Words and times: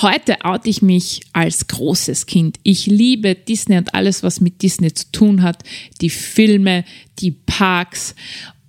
Heute 0.00 0.44
oute 0.44 0.70
ich 0.70 0.80
mich 0.80 1.22
als 1.32 1.66
großes 1.66 2.26
Kind. 2.26 2.60
Ich 2.62 2.86
liebe 2.86 3.34
Disney 3.34 3.78
und 3.78 3.94
alles, 3.94 4.22
was 4.22 4.40
mit 4.40 4.62
Disney 4.62 4.94
zu 4.94 5.10
tun 5.10 5.42
hat. 5.42 5.64
Die 6.00 6.10
Filme, 6.10 6.84
die 7.18 7.32
Parks 7.32 8.14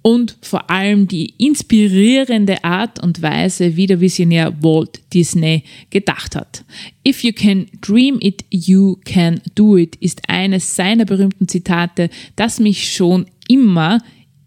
und 0.02 0.38
vor 0.42 0.71
allem 0.71 1.07
die 1.07 1.36
inspirierende 1.38 2.63
Art 2.63 3.04
und 3.04 3.21
Weise, 3.21 3.76
wie 3.76 3.86
der 3.86 4.02
Visionär 4.02 4.63
Walt 4.63 5.02
Disney 5.13 5.65
gedacht 5.92 6.36
hat. 6.36 6.66
If 7.07 7.23
you 7.23 7.32
can 7.32 7.68
dream 7.80 8.18
it, 8.21 8.43
you 8.50 8.98
can 9.05 9.39
do 9.54 9.77
it 9.77 9.98
ist 9.98 10.27
eines 10.27 10.75
seiner 10.75 11.05
berühmten 11.05 11.48
Zitate, 11.48 12.09
das 12.38 12.59
mich 12.59 12.91
schon 12.91 13.27
immer 13.48 14.00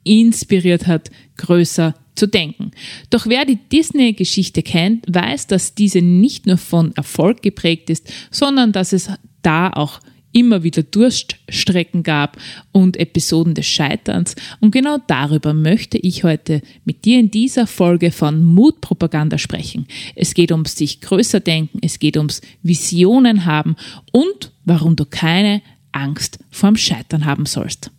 inspiriert 0.03 0.89
hat, 0.89 1.13
größer 1.37 1.95
zu 2.15 2.27
denken. 2.27 2.73
Doch 3.11 3.27
wer 3.27 3.45
die 3.45 3.59
Disney-Geschichte 3.71 4.63
kennt, 4.63 5.05
weiß, 5.09 5.47
dass 5.47 5.75
diese 5.75 6.03
nicht 6.03 6.47
nur 6.47 6.59
von 6.59 6.95
Erfolg 6.95 7.43
geprägt 7.43 7.91
ist, 7.91 8.13
sondern 8.31 8.73
dass 8.73 8.93
es 8.93 9.11
da 9.43 9.71
auch 9.71 10.01
immer 10.33 10.63
wieder 10.63 10.83
Durststrecken 10.83 12.03
gab 12.03 12.39
und 12.73 12.97
Episoden 12.97 13.55
des 13.55 13.67
Scheiterns. 13.67 14.35
Und 14.61 14.73
genau 14.73 14.99
darüber 15.07 15.55
möchte 15.55 15.99
ich 15.99 16.25
heute 16.25 16.63
mit 16.85 17.05
dir 17.05 17.21
in 17.21 17.31
dieser 17.31 17.67
Folge 17.67 18.11
von 18.11 18.43
Mutpropaganda 18.45 19.39
sprechen. 19.39 19.87
Es 20.15 20.35
geht 20.35 20.51
ums 20.51 20.77
sich 20.77 21.01
größer 21.01 21.41
denken, 21.41 21.79
es 21.83 21.99
geht 21.99 22.17
ums 22.17 22.41
Visionen 22.63 23.45
haben 23.45 23.77
und 24.11 24.53
warum 24.65 24.97
du 24.97 25.05
keine 25.05 25.63
Angst 25.93 26.39
vorm 26.51 26.77
Scheitern 26.77 27.27
haben 27.27 27.47
sollst. 27.47 27.91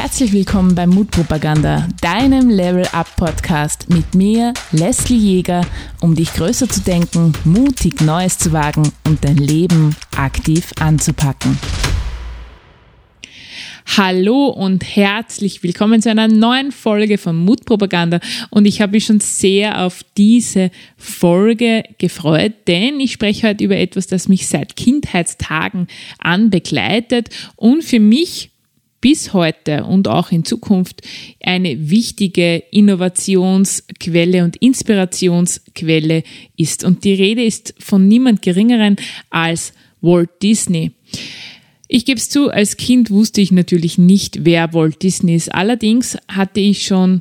Herzlich 0.00 0.32
willkommen 0.32 0.76
bei 0.76 0.86
Mutpropaganda, 0.86 1.88
deinem 2.00 2.50
Level 2.50 2.86
Up 2.92 3.16
Podcast 3.16 3.90
mit 3.90 4.14
mir, 4.14 4.54
Leslie 4.70 5.16
Jäger, 5.16 5.66
um 6.00 6.14
dich 6.14 6.32
größer 6.34 6.68
zu 6.68 6.82
denken, 6.82 7.32
mutig 7.44 8.00
Neues 8.00 8.38
zu 8.38 8.52
wagen 8.52 8.92
und 9.08 9.24
dein 9.24 9.38
Leben 9.38 9.96
aktiv 10.16 10.70
anzupacken. 10.78 11.58
Hallo 13.96 14.46
und 14.46 14.84
herzlich 14.84 15.64
willkommen 15.64 16.00
zu 16.00 16.12
einer 16.12 16.28
neuen 16.28 16.70
Folge 16.70 17.18
von 17.18 17.36
Mutpropaganda 17.36 18.20
und 18.50 18.66
ich 18.66 18.80
habe 18.80 18.92
mich 18.92 19.06
schon 19.06 19.18
sehr 19.18 19.84
auf 19.84 20.04
diese 20.16 20.70
Folge 20.96 21.82
gefreut, 21.98 22.52
denn 22.68 23.00
ich 23.00 23.10
spreche 23.10 23.48
heute 23.48 23.64
über 23.64 23.76
etwas, 23.76 24.06
das 24.06 24.28
mich 24.28 24.46
seit 24.46 24.76
Kindheitstagen 24.76 25.88
an 26.20 26.50
begleitet 26.50 27.30
und 27.56 27.82
für 27.82 27.98
mich 27.98 28.52
bis 29.00 29.32
heute 29.32 29.84
und 29.84 30.08
auch 30.08 30.32
in 30.32 30.44
Zukunft 30.44 31.02
eine 31.40 31.90
wichtige 31.90 32.62
Innovationsquelle 32.70 34.44
und 34.44 34.56
Inspirationsquelle 34.56 36.24
ist. 36.56 36.84
Und 36.84 37.04
die 37.04 37.14
Rede 37.14 37.44
ist 37.44 37.74
von 37.78 38.08
niemand 38.08 38.42
Geringeren 38.42 38.96
als 39.30 39.72
Walt 40.00 40.30
Disney. 40.42 40.92
Ich 41.86 42.04
gebe 42.04 42.18
es 42.18 42.28
zu, 42.28 42.50
als 42.50 42.76
Kind 42.76 43.10
wusste 43.10 43.40
ich 43.40 43.50
natürlich 43.50 43.96
nicht, 43.96 44.44
wer 44.44 44.74
Walt 44.74 45.02
Disney 45.02 45.34
ist. 45.34 45.54
Allerdings 45.54 46.18
hatte 46.28 46.60
ich 46.60 46.86
schon 46.86 47.20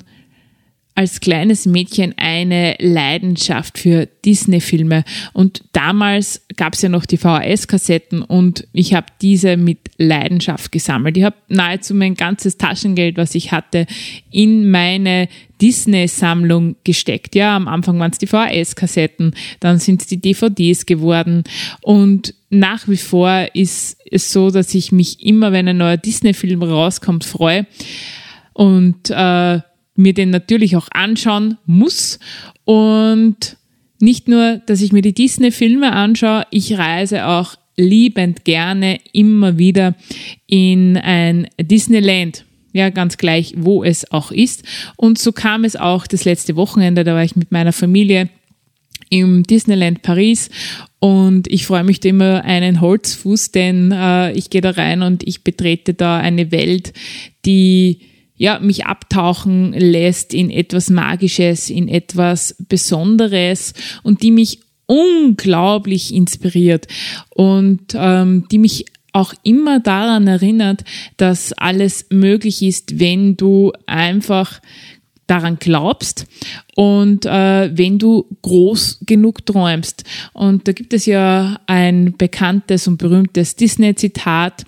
als 0.98 1.20
kleines 1.20 1.68
Mädchen 1.68 2.16
eine 2.18 2.76
Leidenschaft 2.80 3.78
für 3.78 4.08
Disney-Filme. 4.26 5.04
Und 5.32 5.64
damals 5.72 6.42
gab 6.56 6.74
es 6.74 6.82
ja 6.82 6.90
noch 6.90 7.06
die 7.06 7.18
VHS-Kassetten 7.18 8.24
und 8.24 8.68
ich 8.74 8.96
habe 8.96 9.06
diese 9.22 9.58
mit 9.58 9.92
Leidenschaft 10.00 10.72
gesammelt. 10.72 11.16
Ich 11.16 11.24
habe 11.24 11.36
nahezu 11.50 11.94
mein 11.94 12.16
ganzes 12.16 12.58
Taschengeld, 12.58 13.18
was 13.18 13.36
ich 13.36 13.52
hatte, 13.52 13.86
in 14.32 14.72
meine 14.72 15.30
Disney-Sammlung 15.62 16.78
gesteckt. 16.84 17.36
Ja, 17.36 17.56
am 17.56 17.68
Anfang 17.68 18.00
waren 18.00 18.12
es 18.12 18.18
die 18.18 18.26
VHS-Kassetten, 18.26 19.36
dann 19.60 19.78
sind 19.78 20.02
es 20.02 20.08
die 20.08 20.20
DVDs 20.20 20.88
geworden 20.88 21.44
und 21.82 22.34
nach 22.50 22.88
wie 22.88 22.98
vor 22.98 23.50
ist 23.54 24.00
es 24.10 24.34
so, 24.34 24.50
dass 24.50 24.74
ich 24.74 24.92
mich 24.92 25.24
immer, 25.24 25.52
wenn 25.52 25.68
ein 25.68 25.78
neuer 25.78 25.98
Disney-Film 25.98 26.64
rauskommt, 26.64 27.24
freue. 27.24 27.68
Und 28.54 29.12
äh, 29.12 29.60
mir 29.98 30.14
den 30.14 30.30
natürlich 30.30 30.76
auch 30.76 30.88
anschauen 30.92 31.58
muss. 31.66 32.20
Und 32.66 33.58
nicht 34.00 34.28
nur, 34.28 34.62
dass 34.66 34.82
ich 34.82 34.92
mir 34.92 35.02
die 35.02 35.14
Disney-Filme 35.14 35.92
anschaue, 35.94 36.46
ich 36.52 36.78
reise 36.78 37.26
auch 37.26 37.56
liebend 37.78 38.44
gerne 38.44 39.00
immer 39.14 39.58
wieder 39.58 39.96
in 40.48 40.98
ein 40.98 41.48
Disneyland. 41.60 42.46
Ja, 42.74 42.90
ganz 42.90 43.18
gleich, 43.18 43.54
wo 43.58 43.84
es 43.84 44.12
auch 44.12 44.32
ist. 44.32 44.64
Und 44.98 45.18
so 45.18 45.32
kam 45.32 45.64
es 45.64 45.76
auch 45.76 46.06
das 46.06 46.26
letzte 46.26 46.56
Wochenende, 46.56 47.04
da 47.04 47.16
war 47.16 47.24
ich 47.24 47.36
mit 47.36 47.52
meiner 47.52 47.74
Familie 47.74 48.30
im 49.10 49.44
Disneyland 49.44 50.02
Paris 50.02 50.50
und 51.00 51.48
ich 51.48 51.66
freue 51.66 51.84
mich 51.84 52.00
da 52.00 52.10
immer 52.10 52.44
einen 52.44 52.82
Holzfuß, 52.82 53.52
denn 53.52 53.92
äh, 53.92 54.32
ich 54.34 54.50
gehe 54.50 54.62
da 54.62 54.72
rein 54.72 55.02
und 55.02 55.26
ich 55.26 55.44
betrete 55.44 55.94
da 55.94 56.18
eine 56.18 56.52
Welt, 56.52 56.94
die 57.46 58.00
ja, 58.38 58.60
mich 58.60 58.86
abtauchen 58.86 59.74
lässt 59.74 60.34
in 60.34 60.50
etwas 60.50 60.90
Magisches, 60.90 61.70
in 61.70 61.88
etwas 61.88 62.56
Besonderes 62.70 63.74
und 64.04 64.24
die 64.24 64.32
mich 64.32 64.60
unglaublich 64.86 66.14
inspiriert 66.14 66.88
und 67.30 67.94
ähm, 67.96 68.46
die 68.52 68.60
mich 68.60 68.86
auch 69.12 69.34
immer 69.44 69.80
daran 69.80 70.28
erinnert, 70.28 70.84
dass 71.18 71.52
alles 71.54 72.06
möglich 72.10 72.62
ist, 72.62 73.00
wenn 73.00 73.36
du 73.36 73.74
einfach 73.88 74.62
daran 75.26 75.58
glaubst 75.60 76.26
und 76.76 77.26
äh, 77.26 77.78
wenn 77.78 78.00
du 78.00 78.26
groß 78.42 79.00
genug 79.06 79.46
träumst. 79.46 80.04
Und 80.34 80.68
da 80.68 80.72
gibt 80.72 80.94
es 80.94 81.06
ja 81.06 81.60
ein 81.68 82.16
bekanntes 82.18 82.88
und 82.88 82.98
berühmtes 82.98 83.56
Disney-Zitat, 83.56 84.66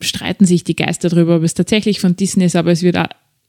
streiten 0.00 0.46
sich 0.46 0.64
die 0.64 0.76
Geister 0.76 1.08
darüber, 1.08 1.36
ob 1.36 1.42
es 1.42 1.54
tatsächlich 1.54 2.00
von 2.00 2.16
Disney 2.16 2.44
ist, 2.44 2.56
aber 2.56 2.72
es 2.72 2.82
wird 2.82 2.96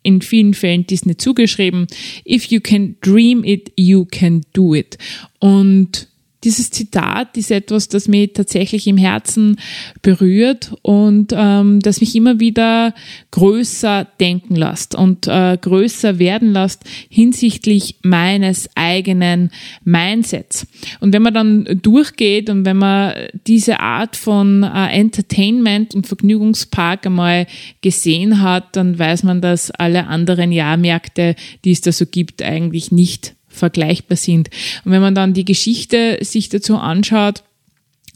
in 0.03 0.21
vielen 0.21 0.53
Fällen 0.53 0.87
Disney 0.87 1.17
zugeschrieben. 1.17 1.87
If 2.25 2.45
you 2.45 2.59
can 2.59 2.95
dream 3.01 3.43
it, 3.43 3.71
you 3.75 4.05
can 4.05 4.41
do 4.53 4.73
it. 4.73 4.97
Und 5.39 6.07
dieses 6.43 6.71
Zitat 6.71 7.37
ist 7.37 7.51
etwas, 7.51 7.87
das 7.87 8.07
mich 8.07 8.33
tatsächlich 8.33 8.87
im 8.87 8.97
Herzen 8.97 9.57
berührt 10.01 10.73
und 10.81 11.33
ähm, 11.35 11.79
das 11.81 12.01
mich 12.01 12.15
immer 12.15 12.39
wieder 12.39 12.95
größer 13.29 14.07
denken 14.19 14.55
lässt 14.55 14.95
und 14.95 15.27
äh, 15.27 15.57
größer 15.61 16.17
werden 16.17 16.51
lässt 16.51 16.83
hinsichtlich 17.09 17.97
meines 18.01 18.69
eigenen 18.75 19.51
Mindsets. 19.83 20.65
Und 20.99 21.13
wenn 21.13 21.21
man 21.21 21.33
dann 21.33 21.79
durchgeht 21.81 22.49
und 22.49 22.65
wenn 22.65 22.77
man 22.77 23.13
diese 23.45 23.79
Art 23.79 24.15
von 24.15 24.63
äh, 24.63 24.87
Entertainment 24.87 25.93
und 25.93 26.07
Vergnügungspark 26.07 27.05
einmal 27.05 27.45
gesehen 27.81 28.41
hat, 28.41 28.75
dann 28.75 28.97
weiß 28.97 29.23
man, 29.23 29.41
dass 29.41 29.69
alle 29.69 30.07
anderen 30.07 30.51
Jahrmärkte, 30.51 31.35
die 31.63 31.71
es 31.71 31.81
da 31.81 31.91
so 31.91 32.05
gibt, 32.05 32.41
eigentlich 32.41 32.91
nicht 32.91 33.35
vergleichbar 33.51 34.17
sind. 34.17 34.49
Und 34.85 34.91
wenn 34.91 35.01
man 35.01 35.15
dann 35.15 35.33
die 35.33 35.45
Geschichte 35.45 36.17
sich 36.21 36.49
dazu 36.49 36.77
anschaut, 36.77 37.43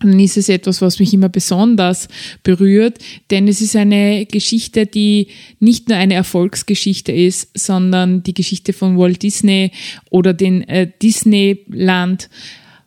dann 0.02 0.20
ist 0.20 0.36
es 0.36 0.50
etwas, 0.50 0.82
was 0.82 1.00
mich 1.00 1.14
immer 1.14 1.30
besonders 1.30 2.10
berührt, 2.44 3.00
denn 3.32 3.48
es 3.48 3.62
ist 3.62 3.76
eine 3.76 4.26
Geschichte, 4.26 4.86
die 4.86 5.28
nicht 5.60 5.88
nur 5.88 5.98
eine 5.98 6.16
Erfolgsgeschichte 6.16 7.14
ist, 7.14 7.58
sondern 7.58 8.22
die 8.22 8.34
Geschichte 8.34 8.74
von 8.74 8.98
Walt 8.98 9.24
Disney 9.24 9.72
oder 10.10 10.34
den 10.34 10.68
äh, 10.68 10.92
Disneyland 11.02 12.30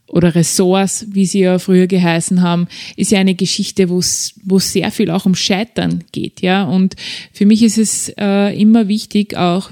oder 0.07 0.35
Ressorts, 0.35 1.07
wie 1.11 1.27
sie 1.27 1.41
ja 1.41 1.59
früher 1.59 1.87
geheißen 1.87 2.43
haben, 2.43 2.69
ist 2.97 3.11
ja 3.11 3.21
eine 3.21 3.35
Geschichte, 3.35 3.89
wo 3.89 3.99
es 3.99 4.35
wo 4.45 4.59
sehr 4.59 4.91
viel 4.91 5.11
auch 5.11 5.27
um 5.27 5.35
Scheitern 5.35 6.05
geht, 6.13 6.41
ja. 6.41 6.65
Und 6.65 6.95
für 7.33 7.47
mich 7.47 7.63
ist 7.63 7.79
es 7.79 8.13
äh, 8.19 8.59
immer 8.59 8.89
wichtig, 8.89 9.37
auch 9.37 9.71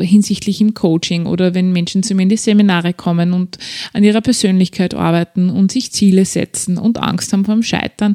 hinsichtlich 0.00 0.60
im 0.60 0.74
Coaching 0.74 1.26
oder 1.26 1.54
wenn 1.54 1.72
Menschen 1.72 2.02
zu 2.02 2.14
mir 2.14 2.22
in 2.22 2.28
die 2.28 2.36
Seminare 2.36 2.92
kommen 2.92 3.32
und 3.32 3.58
an 3.92 4.04
ihrer 4.04 4.20
Persönlichkeit 4.20 4.94
arbeiten 4.94 5.50
und 5.50 5.72
sich 5.72 5.92
Ziele 5.92 6.24
setzen 6.24 6.78
und 6.78 6.98
Angst 6.98 7.32
haben 7.32 7.44
vom 7.44 7.62
Scheitern, 7.62 8.14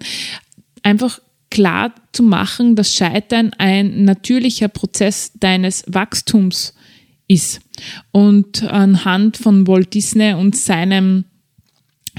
einfach 0.84 1.20
klar 1.50 1.94
zu 2.14 2.24
machen, 2.24 2.76
dass 2.76 2.96
Scheitern 2.96 3.52
ein 3.58 4.06
natürlicher 4.06 4.70
Prozess 4.70 5.34
deines 5.40 5.84
Wachstums 5.88 6.74
ist. 7.28 7.62
Und 8.12 8.64
anhand 8.64 9.38
von 9.38 9.68
Walt 9.68 9.94
Disney 9.94 10.34
und 10.34 10.56
seinem 10.56 11.26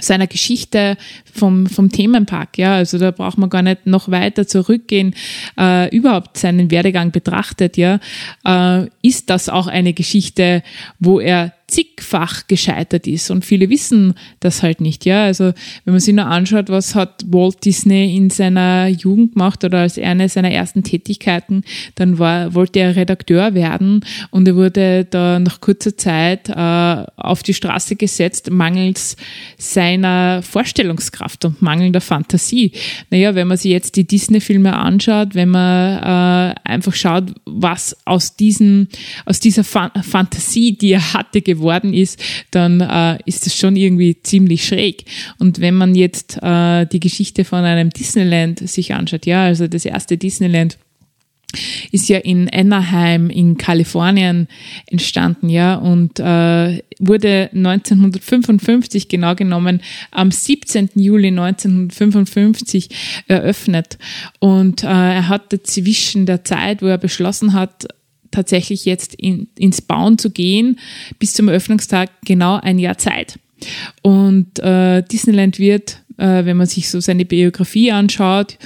seiner 0.00 0.26
Geschichte 0.26 0.96
vom, 1.32 1.66
vom 1.66 1.90
Themenpark, 1.90 2.58
ja, 2.58 2.74
also 2.74 2.98
da 2.98 3.10
braucht 3.10 3.38
man 3.38 3.50
gar 3.50 3.62
nicht 3.62 3.86
noch 3.86 4.10
weiter 4.10 4.46
zurückgehen, 4.46 5.14
äh, 5.58 5.94
überhaupt 5.94 6.38
seinen 6.38 6.70
Werdegang 6.70 7.12
betrachtet, 7.12 7.76
ja, 7.76 8.00
äh, 8.44 8.88
ist 9.02 9.30
das 9.30 9.48
auch 9.48 9.66
eine 9.66 9.92
Geschichte, 9.92 10.62
wo 10.98 11.20
er 11.20 11.52
zigfach 11.72 12.46
gescheitert 12.48 13.06
ist 13.06 13.30
und 13.30 13.46
viele 13.46 13.70
wissen 13.70 14.12
das 14.40 14.62
halt 14.62 14.82
nicht, 14.82 15.06
ja. 15.06 15.24
Also 15.24 15.54
wenn 15.84 15.94
man 15.94 16.00
sich 16.00 16.14
nur 16.14 16.26
anschaut, 16.26 16.68
was 16.68 16.94
hat 16.94 17.24
Walt 17.26 17.64
Disney 17.64 18.14
in 18.14 18.28
seiner 18.28 18.88
Jugend 18.88 19.32
gemacht 19.32 19.64
oder 19.64 19.78
als 19.78 19.98
eine 19.98 20.28
seiner 20.28 20.50
ersten 20.50 20.82
Tätigkeiten, 20.82 21.64
dann 21.94 22.18
war, 22.18 22.54
wollte 22.54 22.80
er 22.80 22.94
Redakteur 22.94 23.54
werden 23.54 24.04
und 24.30 24.46
er 24.46 24.54
wurde 24.54 25.06
da 25.06 25.38
nach 25.38 25.62
kurzer 25.62 25.96
Zeit 25.96 26.50
äh, 26.50 27.06
auf 27.16 27.42
die 27.42 27.54
Straße 27.54 27.96
gesetzt, 27.96 28.50
mangels 28.50 29.16
seiner 29.56 30.42
Vorstellungskraft 30.42 31.46
und 31.46 31.62
mangelnder 31.62 32.02
Fantasie. 32.02 32.72
Naja, 33.08 33.34
wenn 33.34 33.48
man 33.48 33.56
sich 33.56 33.70
jetzt 33.70 33.96
die 33.96 34.06
Disney-Filme 34.06 34.76
anschaut, 34.76 35.34
wenn 35.34 35.48
man 35.48 36.02
äh, 36.02 36.54
einfach 36.64 36.94
schaut, 36.94 37.32
was 37.46 37.96
aus 38.04 38.36
diesen, 38.36 38.88
aus 39.24 39.40
dieser 39.40 39.64
Fa 39.64 39.90
Fantasie, 40.02 40.76
die 40.76 40.92
er 40.92 41.14
hatte, 41.14 41.40
geworden 41.40 41.61
ist, 41.70 42.22
dann 42.50 42.80
äh, 42.80 43.18
ist 43.26 43.46
das 43.46 43.56
schon 43.56 43.76
irgendwie 43.76 44.20
ziemlich 44.22 44.66
schräg. 44.66 45.04
Und 45.38 45.60
wenn 45.60 45.74
man 45.74 45.94
jetzt 45.94 46.38
äh, 46.42 46.86
die 46.86 47.00
Geschichte 47.00 47.44
von 47.44 47.64
einem 47.64 47.90
Disneyland 47.90 48.68
sich 48.68 48.94
anschaut, 48.94 49.26
ja, 49.26 49.44
also 49.44 49.66
das 49.66 49.84
erste 49.84 50.16
Disneyland 50.16 50.78
ist 51.90 52.08
ja 52.08 52.18
in 52.18 52.48
Anaheim 52.48 53.30
in 53.30 53.56
Kalifornien 53.56 54.48
entstanden, 54.86 55.48
ja, 55.48 55.74
und 55.74 56.18
äh, 56.18 56.82
wurde 56.98 57.50
1955 57.54 59.08
genau 59.08 59.34
genommen 59.34 59.82
am 60.10 60.30
17. 60.30 60.90
Juli 60.94 61.28
1955 61.28 62.88
eröffnet. 63.28 63.98
Und 64.38 64.82
äh, 64.82 64.86
er 64.86 65.28
hatte 65.28 65.62
zwischen 65.62 66.26
der 66.26 66.44
Zeit, 66.44 66.82
wo 66.82 66.86
er 66.86 66.98
beschlossen 66.98 67.52
hat, 67.52 67.86
tatsächlich 68.32 68.84
jetzt 68.84 69.14
in, 69.14 69.48
ins 69.56 69.80
Bauen 69.80 70.18
zu 70.18 70.30
gehen, 70.30 70.80
bis 71.18 71.34
zum 71.34 71.48
Eröffnungstag 71.48 72.10
genau 72.24 72.56
ein 72.56 72.78
Jahr 72.78 72.98
Zeit. 72.98 73.38
Und 74.02 74.58
äh, 74.58 75.02
Disneyland 75.02 75.58
wird, 75.58 76.02
äh, 76.16 76.44
wenn 76.44 76.56
man 76.56 76.66
sich 76.66 76.90
so 76.90 77.00
seine 77.00 77.24
Biografie 77.24 77.92
anschaut, 77.92 78.58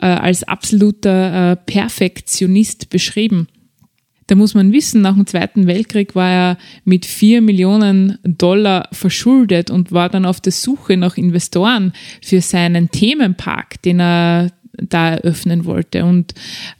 äh, 0.00 0.06
als 0.06 0.44
absoluter 0.44 1.52
äh, 1.52 1.56
Perfektionist 1.56 2.88
beschrieben. 2.88 3.48
Da 4.30 4.36
muss 4.36 4.54
man 4.54 4.72
wissen, 4.72 5.02
nach 5.02 5.16
dem 5.16 5.26
Zweiten 5.26 5.66
Weltkrieg 5.66 6.14
war 6.14 6.30
er 6.30 6.58
mit 6.84 7.04
vier 7.04 7.42
Millionen 7.42 8.16
Dollar 8.22 8.88
verschuldet 8.92 9.72
und 9.72 9.90
war 9.90 10.08
dann 10.08 10.24
auf 10.24 10.40
der 10.40 10.52
Suche 10.52 10.96
nach 10.96 11.16
Investoren 11.16 11.92
für 12.22 12.40
seinen 12.40 12.92
Themenpark, 12.92 13.82
den 13.82 14.00
er 14.00 14.52
da 14.88 15.14
eröffnen 15.14 15.64
wollte. 15.64 16.04
Und 16.04 16.34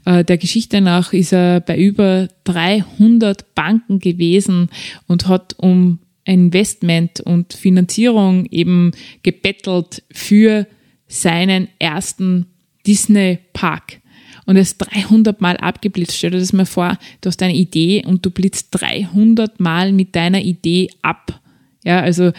äh, 0.05 0.25
der 0.25 0.39
Geschichte 0.39 0.81
nach 0.81 1.13
ist 1.13 1.33
er 1.33 1.61
bei 1.61 1.79
über 1.79 2.29
300 2.45 3.55
Banken 3.55 3.99
gewesen 3.99 4.71
und 5.07 5.29
hat 5.29 5.55
um 5.59 5.99
Investment 6.25 7.21
und 7.21 7.53
Finanzierung 7.53 8.47
eben 8.47 8.93
gebettelt 9.23 10.03
für 10.13 10.67
seinen 11.09 11.69
ersten 11.79 12.47
Disney-Park. 12.87 14.01
Und 14.47 14.57
er 14.57 14.63
ist 14.63 14.79
300 14.79 15.41
Mal 15.41 15.57
abgeblitzt. 15.57 16.17
Stell 16.17 16.31
dir 16.31 16.39
das 16.39 16.53
mal 16.53 16.67
vor, 16.67 16.99
du 17.21 17.29
hast 17.29 17.43
eine 17.43 17.55
Idee 17.55 18.05
und 18.07 18.25
du 18.25 18.31
blitzt 18.31 18.69
300 18.71 19.61
Mal 19.61 19.93
mit 19.93 20.15
deiner 20.17 20.41
Idee 20.41 20.89
ab. 21.03 21.41
Ja, 21.85 22.01
also 22.01 22.33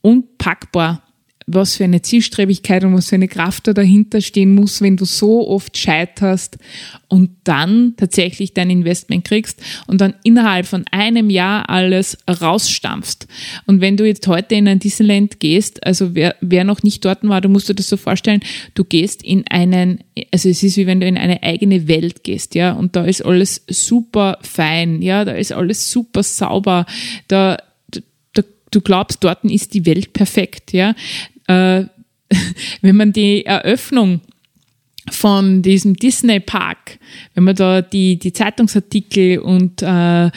unpackbar 0.00 1.02
was 1.46 1.76
für 1.76 1.84
eine 1.84 2.02
Zielstrebigkeit 2.02 2.82
und 2.82 2.94
was 2.94 3.08
für 3.08 3.14
eine 3.14 3.28
Kraft 3.28 3.68
da 3.68 3.72
dahinter 3.72 4.20
stehen 4.20 4.52
muss, 4.54 4.80
wenn 4.80 4.96
du 4.96 5.04
so 5.04 5.48
oft 5.48 5.76
scheiterst 5.76 6.58
und 7.06 7.30
dann 7.44 7.94
tatsächlich 7.96 8.52
dein 8.52 8.68
Investment 8.68 9.24
kriegst 9.24 9.62
und 9.86 10.00
dann 10.00 10.14
innerhalb 10.24 10.66
von 10.66 10.84
einem 10.90 11.30
Jahr 11.30 11.70
alles 11.70 12.18
rausstampfst. 12.28 13.28
Und 13.64 13.80
wenn 13.80 13.96
du 13.96 14.04
jetzt 14.04 14.26
heute 14.26 14.56
in 14.56 14.66
ein 14.66 14.80
Disneyland 14.80 15.38
gehst, 15.38 15.86
also 15.86 16.16
wer, 16.16 16.34
wer 16.40 16.64
noch 16.64 16.82
nicht 16.82 17.04
dort 17.04 17.22
war, 17.22 17.40
du 17.40 17.48
musst 17.48 17.68
dir 17.68 17.74
das 17.74 17.88
so 17.88 17.96
vorstellen, 17.96 18.40
du 18.74 18.82
gehst 18.82 19.22
in 19.22 19.44
einen, 19.48 20.00
also 20.32 20.48
es 20.48 20.64
ist 20.64 20.76
wie 20.76 20.88
wenn 20.88 21.00
du 21.00 21.06
in 21.06 21.16
eine 21.16 21.44
eigene 21.44 21.86
Welt 21.86 22.24
gehst, 22.24 22.56
ja, 22.56 22.72
und 22.72 22.96
da 22.96 23.04
ist 23.04 23.24
alles 23.24 23.62
super 23.68 24.38
fein, 24.42 25.00
ja, 25.00 25.24
da 25.24 25.32
ist 25.32 25.52
alles 25.52 25.92
super 25.92 26.24
sauber, 26.24 26.86
da 27.28 27.56
du 28.72 28.80
glaubst, 28.80 29.22
dort 29.22 29.44
ist 29.44 29.74
die 29.74 29.86
Welt 29.86 30.12
perfekt, 30.12 30.72
ja 30.72 30.94
äh, 31.46 31.84
wenn 32.80 32.96
man 32.96 33.12
die 33.12 33.46
Eröffnung 33.46 34.20
von 35.10 35.62
diesem 35.62 35.94
Disney 35.94 36.40
Park, 36.40 36.98
wenn 37.34 37.44
man 37.44 37.54
da 37.54 37.80
die, 37.80 38.18
die 38.18 38.32
Zeitungsartikel 38.32 39.38
und 39.38 39.82
äh, 39.82 40.30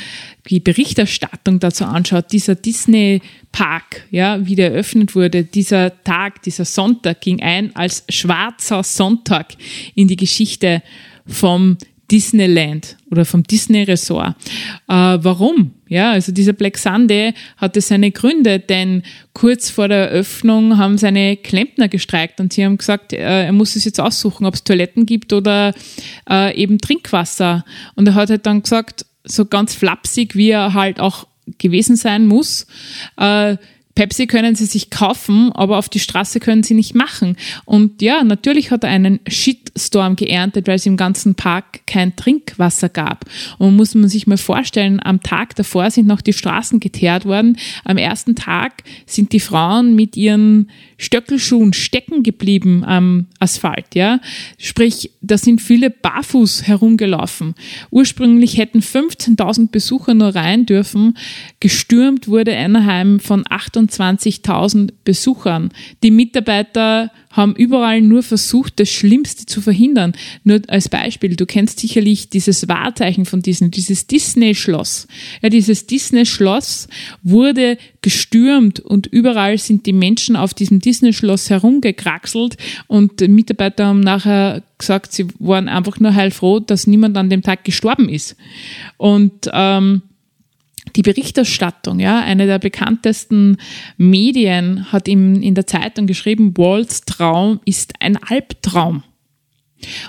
die 0.49 0.59
Berichterstattung 0.59 1.59
dazu 1.59 1.85
anschaut, 1.85 2.31
dieser 2.31 2.55
Disney 2.55 3.21
Park, 3.51 4.05
ja, 4.11 4.45
wie 4.45 4.55
der 4.55 4.71
eröffnet 4.71 5.15
wurde, 5.15 5.43
dieser 5.43 6.03
Tag, 6.03 6.43
dieser 6.43 6.65
Sonntag 6.65 7.21
ging 7.21 7.41
ein 7.41 7.75
als 7.75 8.03
schwarzer 8.09 8.83
Sonntag 8.83 9.55
in 9.95 10.07
die 10.07 10.15
Geschichte 10.15 10.83
vom 11.25 11.77
Disneyland 12.11 12.97
oder 13.11 13.25
vom 13.25 13.43
Disney 13.43 13.83
Resort. 13.83 14.35
Äh, 14.87 15.17
warum? 15.21 15.71
Ja, 15.89 16.11
also 16.11 16.31
dieser 16.31 16.53
Black 16.53 16.77
Sunday 16.77 17.33
hatte 17.57 17.81
seine 17.81 18.11
Gründe, 18.11 18.59
denn 18.59 19.01
kurz 19.33 19.71
vor 19.71 19.87
der 19.87 20.11
Eröffnung 20.11 20.77
haben 20.77 20.99
seine 20.99 21.35
Klempner 21.35 21.87
gestreikt 21.87 22.39
und 22.39 22.53
sie 22.53 22.63
haben 22.63 22.77
gesagt, 22.77 23.11
äh, 23.11 23.45
er 23.45 23.51
muss 23.51 23.75
es 23.75 23.85
jetzt 23.85 23.99
aussuchen, 23.99 24.45
ob 24.45 24.53
es 24.53 24.63
Toiletten 24.63 25.07
gibt 25.07 25.33
oder 25.33 25.73
äh, 26.29 26.55
eben 26.55 26.77
Trinkwasser. 26.77 27.65
Und 27.95 28.07
er 28.07 28.13
hat 28.13 28.29
halt 28.29 28.45
dann 28.45 28.61
gesagt, 28.61 29.07
so 29.23 29.45
ganz 29.45 29.73
flapsig, 29.73 30.35
wie 30.35 30.51
er 30.51 30.75
halt 30.75 30.99
auch 30.99 31.27
gewesen 31.57 31.95
sein 31.95 32.27
muss, 32.27 32.67
äh, 33.17 33.57
Pepsi 33.99 34.27
können 34.27 34.55
sie 34.55 34.65
sich 34.65 34.89
kaufen, 34.89 35.51
aber 35.51 35.77
auf 35.77 35.89
die 35.89 35.99
Straße 35.99 36.39
können 36.39 36.63
sie 36.63 36.73
nicht 36.73 36.95
machen. 36.95 37.35
Und 37.65 38.01
ja, 38.01 38.23
natürlich 38.23 38.71
hat 38.71 38.85
er 38.85 38.91
einen 38.91 39.19
Shitstorm 39.27 40.15
geerntet, 40.15 40.69
weil 40.69 40.75
es 40.75 40.85
im 40.85 40.95
ganzen 40.95 41.35
Park 41.35 41.85
kein 41.85 42.15
Trinkwasser 42.15 42.87
gab. 42.87 43.25
Und 43.57 43.75
muss 43.75 43.95
man 43.95 44.07
sich 44.07 44.25
mal 44.25 44.37
vorstellen, 44.37 45.01
am 45.03 45.21
Tag 45.21 45.53
davor 45.55 45.91
sind 45.91 46.07
noch 46.07 46.21
die 46.21 46.31
Straßen 46.31 46.79
geteert 46.79 47.25
worden. 47.25 47.57
Am 47.83 47.97
ersten 47.97 48.35
Tag 48.35 48.83
sind 49.05 49.33
die 49.33 49.41
Frauen 49.41 49.95
mit 49.95 50.15
ihren 50.15 50.69
Stöckelschuhen 50.97 51.73
stecken 51.73 52.23
geblieben 52.23 52.85
am 52.85 53.27
Asphalt, 53.39 53.95
ja. 53.95 54.21
Sprich, 54.57 55.11
da 55.19 55.37
sind 55.37 55.61
viele 55.61 55.89
barfuß 55.89 56.67
herumgelaufen. 56.67 57.53
Ursprünglich 57.91 58.57
hätten 58.57 58.79
15.000 58.79 59.71
Besucher 59.71 60.13
nur 60.13 60.35
rein 60.35 60.65
dürfen. 60.65 61.17
Gestürmt 61.59 62.29
wurde 62.29 62.55
Anaheim 62.55 63.19
von 63.19 63.45
28.000 63.89 64.91
Besuchern. 65.03 65.71
Die 66.03 66.11
Mitarbeiter 66.11 67.11
haben 67.31 67.55
überall 67.55 68.01
nur 68.01 68.23
versucht, 68.23 68.79
das 68.79 68.89
Schlimmste 68.89 69.45
zu 69.45 69.61
verhindern. 69.61 70.13
Nur 70.43 70.61
als 70.67 70.89
Beispiel, 70.89 71.35
du 71.35 71.45
kennst 71.45 71.79
sicherlich 71.79 72.29
dieses 72.29 72.67
Wahrzeichen 72.67 73.25
von 73.25 73.41
Disney, 73.41 73.69
dieses 73.69 74.07
Disney-Schloss. 74.07 75.07
Ja, 75.41 75.49
dieses 75.49 75.85
Disney-Schloss 75.85 76.87
wurde 77.21 77.77
gestürmt 78.01 78.79
und 78.79 79.07
überall 79.07 79.57
sind 79.57 79.85
die 79.85 79.93
Menschen 79.93 80.35
auf 80.35 80.53
diesem 80.53 80.79
Disney-Schloss 80.79 81.49
herumgekraxelt 81.49 82.57
und 82.87 83.21
Mitarbeiter 83.21 83.87
haben 83.87 83.99
nachher 83.99 84.63
gesagt, 84.77 85.13
sie 85.13 85.27
waren 85.39 85.67
einfach 85.67 85.99
nur 85.99 86.15
heilfroh, 86.15 86.59
dass 86.59 86.87
niemand 86.87 87.15
an 87.15 87.29
dem 87.29 87.43
Tag 87.43 87.63
gestorben 87.63 88.09
ist. 88.09 88.35
Und 88.97 89.49
ähm, 89.53 90.01
die 90.95 91.01
Berichterstattung, 91.01 91.99
ja, 91.99 92.19
eine 92.19 92.45
der 92.45 92.59
bekanntesten 92.59 93.57
Medien 93.97 94.91
hat 94.91 95.07
im, 95.07 95.41
in 95.41 95.55
der 95.55 95.67
Zeitung 95.67 96.07
geschrieben, 96.07 96.57
Walls 96.57 97.01
Traum 97.01 97.59
ist 97.65 97.93
ein 97.99 98.17
Albtraum. 98.17 99.03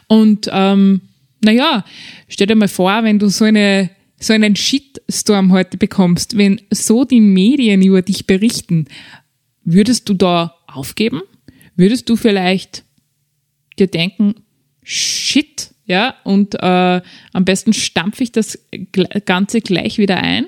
Und 0.09 0.49
ähm, 0.53 1.03
naja, 1.43 1.85
stell 2.29 2.47
dir 2.47 2.57
mal 2.57 2.69
vor, 2.69 3.05
wenn 3.05 3.19
du 3.19 3.29
so 3.29 3.45
eine 3.45 3.91
so 4.23 4.35
einen 4.35 4.55
Shitstorm 4.55 5.51
heute 5.51 5.79
bekommst, 5.79 6.37
wenn 6.37 6.61
so 6.71 7.05
die 7.05 7.23
Medien 7.23 7.83
über 7.83 8.03
dich 8.03 8.27
berichten, 8.27 8.87
würdest 9.65 10.09
du 10.09 10.15
da 10.15 10.57
aufgeben? 10.67 11.23
Würdest 11.75 12.09
du 12.11 12.17
vielleicht 12.17 12.85
dir 13.79 13.87
denken, 13.87 14.35
shit, 14.83 15.70
ja, 15.91 16.15
und 16.23 16.55
äh, 16.55 17.01
am 17.33 17.45
besten 17.45 17.73
stampfe 17.73 18.23
ich 18.23 18.31
das 18.31 18.57
Ganze 19.25 19.61
gleich 19.61 19.99
wieder 19.99 20.19
ein. 20.19 20.47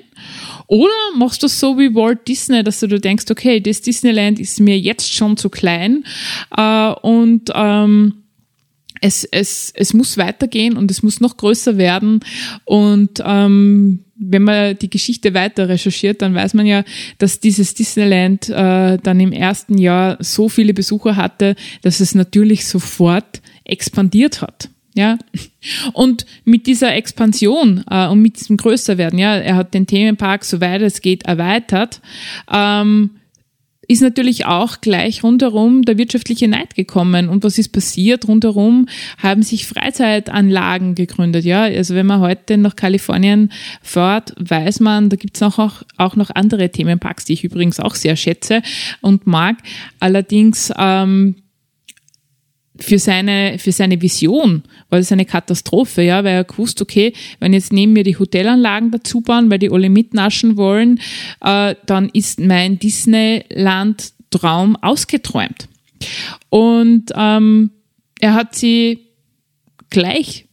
Oder 0.67 0.93
machst 1.17 1.43
du 1.43 1.47
es 1.47 1.59
so 1.59 1.77
wie 1.77 1.93
Walt 1.93 2.29
Disney, 2.29 2.63
dass 2.63 2.79
du 2.79 2.87
denkst, 2.87 3.25
okay, 3.29 3.59
das 3.59 3.81
Disneyland 3.81 4.39
ist 4.39 4.61
mir 4.61 4.79
jetzt 4.79 5.13
schon 5.13 5.35
zu 5.35 5.49
klein 5.49 6.05
äh, 6.55 6.93
und 7.01 7.51
ähm, 7.53 8.23
es, 9.01 9.25
es, 9.25 9.73
es 9.75 9.93
muss 9.93 10.17
weitergehen 10.17 10.77
und 10.77 10.89
es 10.89 11.03
muss 11.03 11.19
noch 11.19 11.35
größer 11.35 11.77
werden. 11.77 12.21
Und 12.63 13.21
ähm, 13.25 14.05
wenn 14.15 14.43
man 14.43 14.77
die 14.77 14.89
Geschichte 14.89 15.33
weiter 15.33 15.67
recherchiert, 15.67 16.21
dann 16.21 16.33
weiß 16.33 16.53
man 16.53 16.65
ja, 16.65 16.85
dass 17.17 17.41
dieses 17.41 17.73
Disneyland 17.73 18.47
äh, 18.47 18.97
dann 18.97 19.19
im 19.19 19.33
ersten 19.33 19.77
Jahr 19.77 20.15
so 20.21 20.47
viele 20.47 20.73
Besucher 20.73 21.17
hatte, 21.17 21.57
dass 21.81 21.99
es 21.99 22.15
natürlich 22.15 22.65
sofort 22.65 23.41
expandiert 23.65 24.41
hat. 24.41 24.69
Ja, 24.95 25.17
und 25.93 26.25
mit 26.45 26.67
dieser 26.67 26.93
Expansion 26.93 27.83
äh, 27.89 28.07
und 28.07 28.21
mit 28.21 28.39
diesem 28.39 28.57
Größerwerden, 28.57 29.17
ja, 29.17 29.35
er 29.35 29.55
hat 29.55 29.73
den 29.73 29.87
Themenpark, 29.87 30.45
soweit 30.45 30.81
es 30.83 31.01
geht, 31.01 31.23
erweitert, 31.23 31.99
ähm, 32.51 33.09
ist 33.87 34.01
natürlich 34.01 34.45
auch 34.45 34.81
gleich 34.81 35.23
rundherum 35.23 35.81
der 35.81 35.97
wirtschaftliche 35.97 36.47
Neid 36.47 36.75
gekommen. 36.75 37.27
Und 37.27 37.43
was 37.43 37.57
ist 37.57 37.69
passiert? 37.69 38.27
Rundherum 38.27 38.87
haben 39.21 39.43
sich 39.43 39.67
Freizeitanlagen 39.67 40.95
gegründet. 40.95 41.43
Ja, 41.43 41.63
also 41.63 41.93
wenn 41.95 42.05
man 42.05 42.21
heute 42.21 42.57
nach 42.57 42.75
Kalifornien 42.75 43.51
fährt, 43.81 44.33
weiß 44.37 44.79
man, 44.79 45.09
da 45.09 45.17
gibt 45.17 45.35
es 45.35 45.43
auch, 45.43 45.83
auch 45.97 46.15
noch 46.15 46.29
andere 46.33 46.69
Themenparks, 46.69 47.25
die 47.25 47.33
ich 47.33 47.43
übrigens 47.43 47.79
auch 47.79 47.95
sehr 47.95 48.15
schätze 48.15 48.61
und 49.01 49.27
mag. 49.27 49.57
Allerdings 49.99 50.71
ähm, 50.77 51.35
für 52.79 52.97
seine, 52.97 53.59
für 53.59 53.71
seine 53.71 54.01
Vision 54.01 54.63
war 54.89 54.99
das 54.99 55.11
eine 55.11 55.25
Katastrophe, 55.25 56.01
ja, 56.01 56.23
weil 56.23 56.33
er 56.33 56.43
gewusst, 56.43 56.81
okay, 56.81 57.13
wenn 57.39 57.53
jetzt 57.53 57.71
neben 57.71 57.93
mir 57.93 58.03
die 58.03 58.17
Hotelanlagen 58.17 58.91
dazu 58.91 59.21
bauen, 59.21 59.51
weil 59.51 59.59
die 59.59 59.71
alle 59.71 59.89
mitnaschen 59.89 60.57
wollen, 60.57 60.99
äh, 61.41 61.75
dann 61.85 62.09
ist 62.09 62.39
mein 62.39 62.79
Disneyland-Traum 62.79 64.75
ausgeträumt. 64.77 65.67
Und 66.49 67.11
ähm, 67.15 67.71
er 68.19 68.33
hat 68.33 68.55
sie 68.55 69.07
gleich 69.89 70.47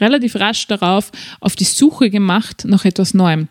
relativ 0.00 0.36
rasch 0.36 0.66
darauf 0.66 1.12
auf 1.40 1.56
die 1.56 1.64
Suche 1.64 2.08
gemacht 2.08 2.64
nach 2.66 2.86
etwas 2.86 3.12
Neuem. 3.12 3.48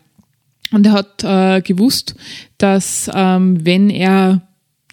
Und 0.72 0.86
er 0.86 0.92
hat 0.92 1.24
äh, 1.24 1.62
gewusst, 1.62 2.16
dass 2.58 3.10
ähm, 3.12 3.64
wenn 3.64 3.90
er 3.90 4.42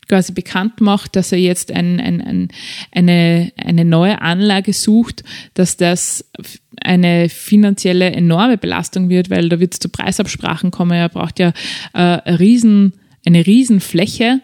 quasi 0.08 0.32
bekannt 0.32 0.82
macht, 0.82 1.16
dass 1.16 1.32
er 1.32 1.40
jetzt 1.40 1.72
ein, 1.72 2.00
ein, 2.00 2.22
ein, 2.22 2.48
eine, 2.92 3.52
eine 3.58 3.86
neue 3.86 4.22
Anlage 4.22 4.74
sucht, 4.74 5.24
dass 5.54 5.78
das 5.78 6.26
eine 6.82 7.30
finanzielle 7.30 8.12
enorme 8.12 8.58
Belastung 8.58 9.10
wird, 9.10 9.30
weil 9.30 9.50
da 9.50 9.60
wird 9.60 9.74
es 9.74 9.80
zu 9.80 9.90
Preisabsprachen 9.90 10.72
kommen. 10.72 10.92
Er 10.92 11.10
braucht 11.10 11.40
ja 11.40 11.50
äh, 11.94 12.22
eine, 12.24 12.40
riesen, 12.40 12.94
eine 13.26 13.46
Riesenfläche 13.46 14.42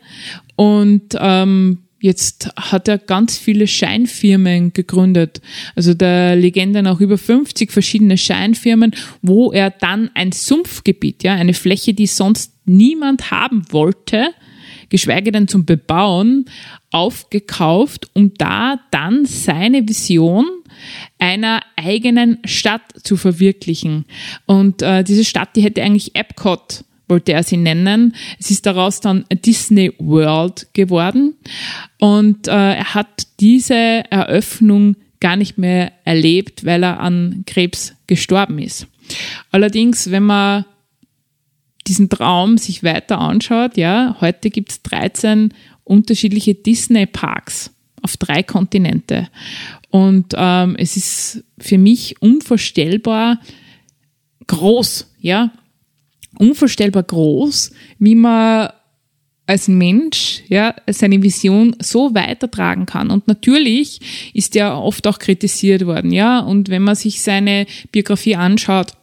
und 0.55 1.15
ähm, 1.19 1.79
Jetzt 2.03 2.49
hat 2.57 2.89
er 2.89 2.97
ganz 2.97 3.37
viele 3.37 3.65
Scheinfirmen 3.65 4.73
gegründet. 4.73 5.39
Also 5.73 5.93
der 5.93 6.35
Legende 6.35 6.83
nach 6.83 6.99
über 6.99 7.17
50 7.17 7.71
verschiedene 7.71 8.17
Scheinfirmen, 8.17 8.93
wo 9.21 9.53
er 9.53 9.69
dann 9.69 10.11
ein 10.13 10.33
Sumpfgebiet, 10.33 11.23
ja, 11.23 11.33
eine 11.35 11.53
Fläche, 11.53 11.93
die 11.93 12.07
sonst 12.07 12.51
niemand 12.65 13.31
haben 13.31 13.63
wollte, 13.71 14.31
geschweige 14.89 15.31
denn 15.31 15.47
zum 15.47 15.65
Bebauen, 15.65 16.45
aufgekauft, 16.91 18.09
um 18.13 18.33
da 18.35 18.79
dann 18.91 19.25
seine 19.25 19.87
Vision 19.87 20.45
einer 21.19 21.61
eigenen 21.75 22.39
Stadt 22.45 22.81
zu 23.03 23.17
verwirklichen. 23.17 24.05
Und 24.45 24.81
äh, 24.81 25.03
diese 25.03 25.25
Stadt, 25.25 25.55
die 25.55 25.61
hätte 25.61 25.81
eigentlich 25.81 26.15
Epcot 26.15 26.83
wollte 27.07 27.33
er 27.33 27.43
sie 27.43 27.57
nennen. 27.57 28.15
Es 28.39 28.49
ist 28.49 28.65
daraus 28.65 28.99
dann 28.99 29.25
Disney 29.31 29.93
World 29.99 30.67
geworden. 30.73 31.35
Und 31.99 32.47
äh, 32.47 32.51
er 32.51 32.93
hat 32.93 33.27
diese 33.39 33.75
Eröffnung 34.09 34.95
gar 35.19 35.35
nicht 35.35 35.57
mehr 35.57 35.91
erlebt, 36.05 36.65
weil 36.65 36.83
er 36.83 36.99
an 36.99 37.43
Krebs 37.45 37.93
gestorben 38.07 38.57
ist. 38.59 38.87
Allerdings, 39.51 40.11
wenn 40.11 40.23
man 40.23 40.65
diesen 41.87 42.09
Traum 42.09 42.57
sich 42.57 42.83
weiter 42.83 43.19
anschaut, 43.19 43.77
ja, 43.77 44.17
heute 44.21 44.49
gibt 44.49 44.71
es 44.71 44.81
13 44.83 45.53
unterschiedliche 45.83 46.55
Disney-Parks 46.55 47.71
auf 48.01 48.17
drei 48.17 48.43
Kontinente. 48.43 49.29
Und 49.89 50.33
ähm, 50.35 50.75
es 50.77 50.97
ist 50.97 51.43
für 51.57 51.77
mich 51.77 52.21
unvorstellbar 52.21 53.39
groß, 54.47 55.11
ja, 55.19 55.51
unvorstellbar 56.37 57.03
groß, 57.03 57.71
wie 57.99 58.15
man 58.15 58.69
als 59.45 59.67
Mensch 59.67 60.41
ja, 60.47 60.73
seine 60.87 61.21
Vision 61.21 61.75
so 61.79 62.15
weitertragen 62.15 62.85
kann. 62.85 63.11
Und 63.11 63.27
natürlich 63.27 64.31
ist 64.33 64.55
er 64.55 64.81
oft 64.81 65.05
auch 65.05 65.19
kritisiert 65.19 65.85
worden, 65.85 66.11
ja. 66.11 66.39
Und 66.39 66.69
wenn 66.69 66.81
man 66.81 66.95
sich 66.95 67.21
seine 67.21 67.65
Biografie 67.91 68.35
anschaut, 68.35 68.93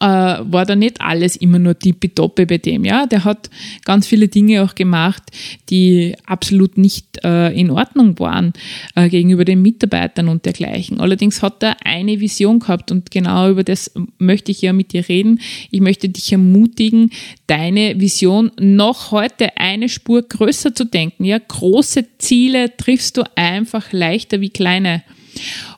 äh, 0.00 0.06
war 0.06 0.66
da 0.66 0.76
nicht 0.76 1.00
alles 1.00 1.36
immer 1.36 1.58
nur 1.58 1.78
tippitoppi 1.78 2.46
bei 2.46 2.58
dem. 2.58 2.84
Ja, 2.84 3.06
der 3.06 3.24
hat 3.24 3.50
ganz 3.84 4.06
viele 4.06 4.28
Dinge 4.28 4.62
auch 4.62 4.74
gemacht, 4.74 5.22
die 5.70 6.14
absolut 6.26 6.76
nicht 6.78 7.24
äh, 7.24 7.50
in 7.52 7.70
Ordnung 7.70 8.18
waren 8.18 8.52
äh, 8.94 9.08
gegenüber 9.08 9.44
den 9.44 9.62
Mitarbeitern 9.62 10.28
und 10.28 10.44
dergleichen. 10.44 11.00
Allerdings 11.00 11.42
hat 11.42 11.62
er 11.62 11.76
eine 11.84 12.20
Vision 12.20 12.60
gehabt 12.60 12.90
und 12.90 13.10
genau 13.10 13.50
über 13.50 13.64
das 13.64 13.92
möchte 14.18 14.50
ich 14.50 14.62
ja 14.62 14.72
mit 14.72 14.92
dir 14.92 15.08
reden. 15.08 15.40
Ich 15.70 15.80
möchte 15.80 16.08
dich 16.08 16.32
ermutigen, 16.32 17.10
deine 17.46 18.00
Vision 18.00 18.50
noch 18.58 19.10
heute 19.10 19.56
eine 19.56 19.88
Spur 19.88 20.22
größer 20.22 20.74
zu 20.74 20.84
denken. 20.84 21.24
Ja, 21.24 21.38
große 21.38 22.06
Ziele 22.18 22.76
triffst 22.76 23.16
du 23.16 23.22
einfach 23.36 23.92
leichter 23.92 24.40
wie 24.40 24.50
kleine. 24.50 25.02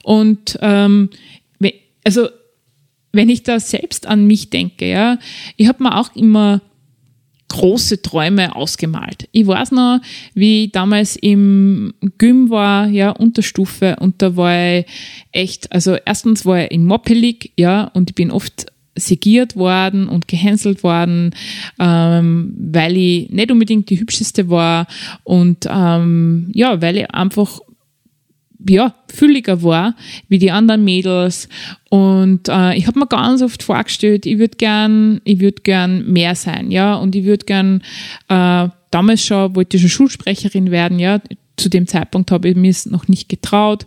Und 0.03 0.59
ähm, 0.63 1.11
also 2.07 2.29
wenn 3.13 3.29
ich 3.29 3.43
da 3.43 3.61
selbst 3.61 4.07
an 4.07 4.27
mich 4.27 4.51
denke, 4.51 4.89
ja, 4.89 5.19
ich 5.57 5.69
habe 5.69 5.83
mir 5.83 5.97
auch 5.97 6.15
immer 6.15 6.61
große 7.49 8.03
Träume 8.03 8.57
ausgemalt. 8.57 9.29
Ich 9.33 9.47
weiß 9.47 9.71
noch, 9.73 10.01
wie 10.35 10.65
ich 10.65 10.73
damals 10.73 11.17
im 11.17 11.95
Gym 12.19 12.51
war, 12.51 12.89
ja, 12.89 13.11
Unterstufe, 13.11 13.97
und 14.01 14.21
da 14.21 14.37
war 14.37 14.79
ich 14.79 14.87
echt, 15.33 15.73
also 15.73 15.97
erstens 16.05 16.45
war 16.45 16.65
ich 16.65 16.71
in 16.73 16.85
moppelig, 16.85 17.53
ja, 17.57 17.85
und 17.95 18.11
ich 18.11 18.15
bin 18.15 18.31
oft 18.31 18.67
segiert 18.97 19.57
worden 19.57 20.09
und 20.09 20.27
gehänselt 20.27 20.83
worden, 20.83 21.35
ähm, 21.79 22.55
weil 22.59 22.97
ich 22.97 23.31
nicht 23.31 23.51
unbedingt 23.51 23.91
die 23.91 24.01
hübscheste 24.01 24.49
war 24.49 24.87
und 25.23 25.69
ähm, 25.71 26.51
ja, 26.55 26.81
weil 26.81 26.97
ich 26.97 27.11
einfach 27.11 27.61
ja, 28.69 28.95
fülliger 29.13 29.63
war 29.63 29.95
wie 30.29 30.39
die 30.39 30.51
anderen 30.51 30.85
Mädels. 30.85 31.49
Und 31.91 32.49
äh, 32.49 32.77
ich 32.77 32.87
habe 32.87 32.99
mir 32.99 33.07
ganz 33.07 33.43
oft 33.43 33.63
vorgestellt, 33.63 34.27
ich 34.27 34.39
würde 34.39 34.57
gern, 34.57 35.21
ich 35.25 35.41
würde 35.41 35.63
gern 35.63 36.11
mehr 36.11 36.35
sein, 36.35 36.71
ja, 36.71 36.95
und 36.95 37.15
ich 37.15 37.25
würde 37.25 37.45
gern, 37.45 37.83
äh, 38.29 38.69
damals 38.91 39.25
schon 39.25 39.55
wollte 39.55 39.77
ich 39.77 39.83
schon 39.83 39.91
Schulsprecherin 39.91 40.71
werden, 40.71 40.99
ja, 40.99 41.21
zu 41.57 41.69
dem 41.71 41.87
Zeitpunkt 41.87 42.31
habe 42.31 42.49
ich 42.49 42.57
mir 42.57 42.71
es 42.71 42.87
noch 42.87 43.09
nicht 43.09 43.29
getraut. 43.29 43.87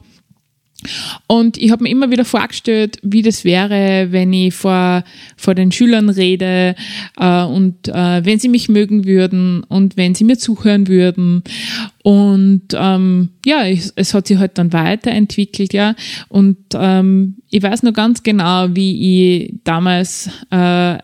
Und 1.27 1.57
ich 1.57 1.71
habe 1.71 1.83
mir 1.83 1.89
immer 1.89 2.11
wieder 2.11 2.25
vorgestellt, 2.25 2.99
wie 3.03 3.21
das 3.21 3.43
wäre, 3.43 4.07
wenn 4.11 4.31
ich 4.31 4.53
vor, 4.53 5.03
vor 5.35 5.55
den 5.55 5.71
Schülern 5.71 6.09
rede 6.09 6.75
äh, 7.17 7.43
und 7.43 7.87
äh, 7.89 8.25
wenn 8.25 8.39
sie 8.39 8.49
mich 8.49 8.69
mögen 8.69 9.05
würden 9.05 9.63
und 9.63 9.97
wenn 9.97 10.15
sie 10.15 10.23
mir 10.23 10.37
zuhören 10.37 10.87
würden. 10.87 11.43
Und 12.03 12.67
ähm, 12.73 13.29
ja, 13.45 13.65
es, 13.65 13.91
es 13.95 14.13
hat 14.13 14.27
sich 14.27 14.37
halt 14.37 14.57
dann 14.57 14.71
weiterentwickelt, 14.73 15.73
ja. 15.73 15.95
Und 16.29 16.57
ähm, 16.73 17.35
ich 17.49 17.61
weiß 17.61 17.83
noch 17.83 17.93
ganz 17.93 18.23
genau, 18.23 18.67
wie 18.73 19.43
ich 19.43 19.53
damals 19.63 20.29
äh, 20.49 20.97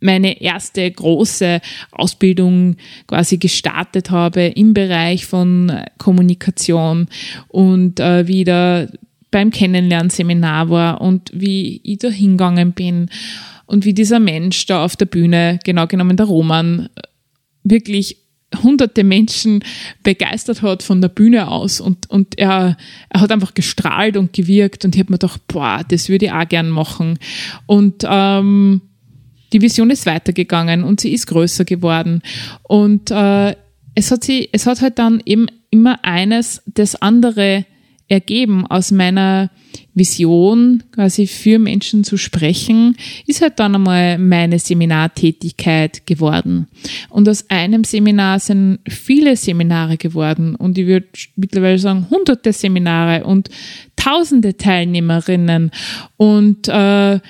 meine 0.00 0.40
erste 0.40 0.90
große 0.90 1.60
Ausbildung 1.90 2.76
quasi 3.06 3.38
gestartet 3.38 4.10
habe 4.10 4.42
im 4.46 4.74
Bereich 4.74 5.26
von 5.26 5.72
Kommunikation 5.98 7.08
und 7.48 8.00
äh, 8.00 8.26
wieder 8.26 8.88
beim 9.30 9.50
Kennenlernseminar 9.50 10.70
war 10.70 11.00
und 11.00 11.30
wie 11.34 11.80
ich 11.84 11.98
da 11.98 12.08
hingegangen 12.08 12.72
bin 12.72 13.10
und 13.66 13.84
wie 13.84 13.92
dieser 13.92 14.20
Mensch 14.20 14.64
da 14.66 14.84
auf 14.84 14.96
der 14.96 15.06
Bühne, 15.06 15.58
genau 15.64 15.86
genommen 15.86 16.16
der 16.16 16.26
Roman, 16.26 16.88
wirklich 17.64 18.16
hunderte 18.62 19.04
Menschen 19.04 19.62
begeistert 20.02 20.62
hat 20.62 20.82
von 20.82 21.02
der 21.02 21.10
Bühne 21.10 21.48
aus 21.48 21.80
und, 21.80 22.08
und 22.08 22.38
er, 22.38 22.78
er 23.10 23.20
hat 23.20 23.30
einfach 23.30 23.52
gestrahlt 23.52 24.16
und 24.16 24.32
gewirkt 24.32 24.86
und 24.86 24.94
ich 24.94 25.00
habe 25.00 25.12
mir 25.12 25.18
gedacht, 25.18 25.42
boah, 25.48 25.82
das 25.86 26.08
würde 26.08 26.26
ich 26.26 26.32
auch 26.32 26.48
gern 26.48 26.70
machen. 26.70 27.18
Und 27.66 28.04
ähm, 28.08 28.80
die 29.52 29.62
Vision 29.62 29.90
ist 29.90 30.06
weitergegangen 30.06 30.84
und 30.84 31.00
sie 31.00 31.12
ist 31.12 31.26
größer 31.26 31.64
geworden. 31.64 32.22
Und 32.62 33.10
äh, 33.10 33.54
es, 33.94 34.10
hat 34.10 34.24
sie, 34.24 34.48
es 34.52 34.66
hat 34.66 34.80
halt 34.80 34.98
dann 34.98 35.22
eben 35.24 35.46
immer 35.70 36.04
eines 36.04 36.62
das 36.66 36.94
andere 36.96 37.64
ergeben 38.08 38.66
aus 38.66 38.90
meiner 38.90 39.50
Vision, 39.92 40.82
quasi 40.92 41.26
für 41.26 41.58
Menschen 41.58 42.04
zu 42.04 42.16
sprechen, 42.16 42.96
ist 43.26 43.42
halt 43.42 43.58
dann 43.58 43.74
einmal 43.74 44.18
meine 44.18 44.58
Seminartätigkeit 44.58 46.06
geworden. 46.06 46.68
Und 47.10 47.28
aus 47.28 47.50
einem 47.50 47.84
Seminar 47.84 48.38
sind 48.38 48.78
viele 48.88 49.36
Seminare 49.36 49.98
geworden 49.98 50.54
und 50.54 50.78
ich 50.78 50.86
würde 50.86 51.08
mittlerweile 51.36 51.78
sagen 51.78 52.06
hunderte 52.10 52.52
Seminare 52.52 53.24
und 53.24 53.50
tausende 53.96 54.56
Teilnehmerinnen 54.56 55.70
und 56.16 56.68
äh, 56.68 57.20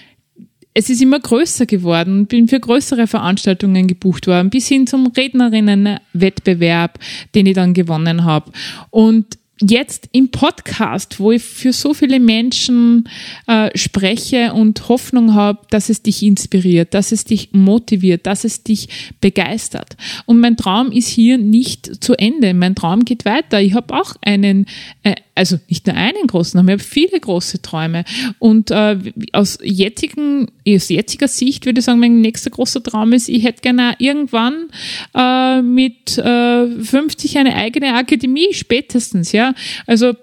es 0.78 0.88
ist 0.88 1.02
immer 1.02 1.18
größer 1.18 1.66
geworden, 1.66 2.26
bin 2.26 2.47
für 2.47 2.61
größere 2.61 3.08
Veranstaltungen 3.08 3.88
gebucht 3.88 4.28
worden, 4.28 4.49
bis 4.49 4.68
hin 4.68 4.87
zum 4.87 5.08
Rednerinnenwettbewerb, 5.08 7.00
den 7.35 7.47
ich 7.47 7.54
dann 7.54 7.75
gewonnen 7.75 8.23
habe. 8.23 8.52
Und 8.90 9.26
jetzt 9.61 10.09
im 10.12 10.31
Podcast, 10.31 11.19
wo 11.21 11.33
ich 11.33 11.43
für 11.43 11.73
so 11.73 11.95
viele 11.95 12.21
Menschen 12.21 13.09
äh, 13.47 13.77
spreche 13.77 14.53
und 14.53 14.88
Hoffnung 14.88 15.35
habe, 15.35 15.61
dass 15.71 15.88
es 15.88 16.03
dich 16.03 16.23
inspiriert, 16.23 16.95
dass 16.95 17.12
es 17.12 17.25
dich 17.25 17.50
motiviert, 17.53 18.27
dass 18.27 18.45
es 18.45 18.62
dich 18.62 18.88
begeistert. 19.21 19.97
Und 20.27 20.41
mein 20.41 20.57
Traum 20.57 20.93
ist 20.93 21.09
hier 21.09 21.38
nicht 21.38 22.03
zu 22.03 22.15
Ende. 22.15 22.55
Mein 22.55 22.75
Traum 22.75 23.05
geht 23.05 23.25
weiter. 23.25 23.61
Ich 23.61 23.75
habe 23.75 23.95
auch 23.95 24.15
einen, 24.23 24.67
äh, 25.03 25.15
also 25.35 25.59
nicht 25.69 25.87
nur 25.87 25.97
einen 25.97 26.27
großen 26.27 26.53
Traum, 26.53 26.69
ich 26.69 26.73
habe 26.73 26.83
viele 26.83 27.21
große 27.21 27.62
Träume. 27.62 28.05
Und 28.38 28.71
äh, 28.71 28.99
aus, 29.33 29.59
jetzigen, 29.62 30.50
aus 30.69 30.88
jetziger 30.88 31.29
Sicht 31.29 31.67
würde 31.67 31.81
ich 31.81 31.85
sagen, 31.85 32.00
mein 32.00 32.21
nächster 32.21 32.50
großer 32.50 32.83
Traum 32.83 33.12
ist, 33.12 33.29
ich 33.29 33.45
hätte 33.45 33.62
gerne 33.62 33.97
irgendwann 33.99 34.69
äh, 35.15 35.62
mit 35.62 36.17
äh, 36.19 36.67
50 36.81 37.38
eine 37.38 37.55
eigene 37.57 37.95
Akademie, 37.95 38.53
spätestens, 38.53 39.33
ja. 39.33 39.48
Also 39.87 40.14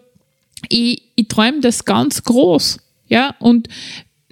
ich, 0.70 1.04
ich 1.16 1.28
träume 1.28 1.62
das 1.62 1.86
ganz 1.86 2.24
groß. 2.24 2.80
Ja, 3.08 3.36
und 3.40 3.68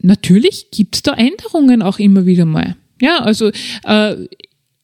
natürlich 0.01 0.71
gibt 0.71 0.95
es 0.95 1.01
da 1.03 1.13
Änderungen 1.13 1.81
auch 1.81 2.00
immer 2.00 2.25
wieder 2.25 2.45
mal. 2.45 2.75
Ja, 3.01 3.19
also 3.19 3.51
äh, 3.85 4.15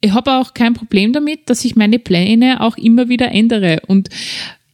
ich 0.02 0.12
habe 0.12 0.34
auch 0.34 0.54
kein 0.54 0.74
Problem 0.74 1.14
damit, 1.14 1.50
dass 1.50 1.66
ich 1.66 1.76
meine 1.76 2.00
Pläne 2.00 2.62
auch 2.62 2.78
immer 2.78 3.10
wieder 3.10 3.32
ändere. 3.32 3.82
Und 3.88 4.10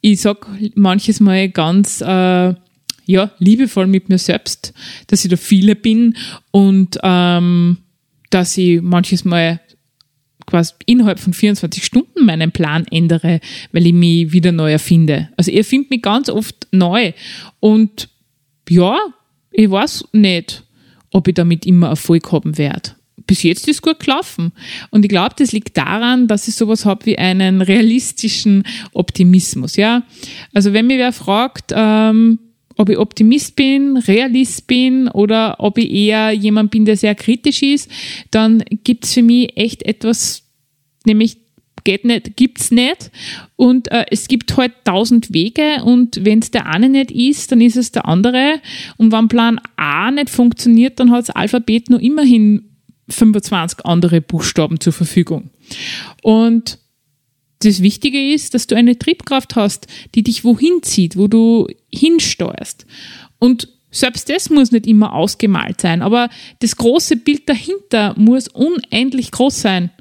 ich 0.01 0.21
sag 0.21 0.47
manches 0.75 1.19
Mal 1.19 1.49
ganz 1.49 2.01
äh, 2.01 2.53
ja, 3.05 3.31
liebevoll 3.39 3.87
mit 3.87 4.09
mir 4.09 4.17
selbst, 4.17 4.73
dass 5.07 5.23
ich 5.23 5.31
da 5.31 5.37
viele 5.37 5.75
bin 5.75 6.15
und 6.51 6.97
ähm, 7.03 7.77
dass 8.29 8.57
ich 8.57 8.81
manches 8.81 9.25
Mal 9.25 9.61
quasi 10.55 10.73
innerhalb 10.85 11.19
von 11.19 11.33
24 11.33 11.83
Stunden 11.83 12.25
meinen 12.25 12.53
Plan 12.53 12.85
ändere, 12.89 13.41
weil 13.73 13.87
ich 13.87 13.93
mich 13.93 14.31
wieder 14.31 14.53
neu 14.53 14.71
erfinde. 14.71 15.27
Also 15.35 15.51
ihr 15.51 15.65
findet 15.65 15.91
mich 15.91 16.01
ganz 16.01 16.29
oft 16.29 16.67
neu. 16.71 17.11
Und 17.59 18.07
ja, 18.69 18.97
ich 19.51 19.69
weiß 19.69 20.05
nicht, 20.13 20.63
ob 21.11 21.27
ich 21.27 21.33
damit 21.33 21.65
immer 21.65 21.89
Erfolg 21.89 22.31
haben 22.31 22.57
werde. 22.57 22.91
Bis 23.27 23.43
jetzt 23.43 23.67
ist 23.67 23.81
gut 23.81 23.99
gelaufen. 23.99 24.53
Und 24.91 25.03
ich 25.03 25.09
glaube, 25.09 25.35
das 25.37 25.51
liegt 25.51 25.75
daran, 25.75 26.29
dass 26.29 26.47
ich 26.47 26.55
sowas 26.55 26.85
habe 26.85 27.05
wie 27.05 27.17
einen 27.17 27.61
realistischen 27.61 28.63
Optimismus. 28.93 29.75
Ja, 29.75 30.03
also 30.53 30.71
wenn 30.71 30.87
mir 30.87 30.99
wer 30.99 31.11
fragt, 31.11 31.73
ähm, 31.75 32.39
ob 32.77 32.89
ich 32.89 32.97
Optimist 32.97 33.57
bin, 33.57 33.97
Realist 33.97 34.67
bin 34.67 35.09
oder 35.09 35.57
ob 35.59 35.77
ich 35.77 35.91
eher 35.91 36.31
jemand 36.31 36.71
bin, 36.71 36.85
der 36.85 36.95
sehr 36.95 37.15
kritisch 37.15 37.61
ist, 37.61 37.91
dann 38.31 38.63
gibt's 38.83 39.13
für 39.13 39.23
mich 39.23 39.57
echt 39.57 39.83
etwas, 39.83 40.44
nämlich 41.05 41.37
geht 41.83 42.03
nicht, 42.03 42.35
gibt's 42.35 42.71
nicht. 42.71 43.11
Und 43.55 43.91
äh, 43.91 44.05
es 44.11 44.27
gibt 44.27 44.57
halt 44.57 44.73
tausend 44.83 45.33
Wege 45.33 45.83
und 45.83 46.25
wenn 46.25 46.39
es 46.39 46.51
der 46.51 46.67
eine 46.67 46.89
nicht 46.89 47.11
ist, 47.11 47.51
dann 47.51 47.61
ist 47.61 47.77
es 47.77 47.91
der 47.91 48.07
andere. 48.07 48.59
Und 48.97 49.11
wenn 49.13 49.29
Plan 49.29 49.61
A 49.77 50.11
nicht 50.11 50.29
funktioniert, 50.29 50.99
dann 50.99 51.11
hat 51.11 51.21
das 51.21 51.29
Alphabet 51.29 51.89
nur 51.89 52.01
immerhin 52.01 52.69
25 53.09 53.85
andere 53.85 54.19
Buchstaben 54.19 54.79
zur 54.79 54.93
Verfügung. 54.93 55.51
Und 56.23 56.79
das 57.59 57.81
Wichtige 57.81 58.33
ist, 58.33 58.53
dass 58.53 58.67
du 58.67 58.75
eine 58.75 58.97
Triebkraft 58.97 59.55
hast, 59.55 59.87
die 60.13 60.23
dich 60.23 60.43
wohin 60.43 60.83
zieht, 60.83 61.15
wo 61.15 61.27
du 61.27 61.67
hinsteuerst. 61.93 62.85
Und 63.39 63.69
selbst 63.91 64.29
das 64.29 64.49
muss 64.49 64.71
nicht 64.71 64.87
immer 64.87 65.13
ausgemalt 65.13 65.79
sein, 65.79 66.01
aber 66.01 66.29
das 66.59 66.75
große 66.75 67.15
Bild 67.15 67.47
dahinter 67.47 68.13
muss 68.17 68.49
unendlich 68.49 69.31
groß 69.31 69.61
sein. 69.61 69.91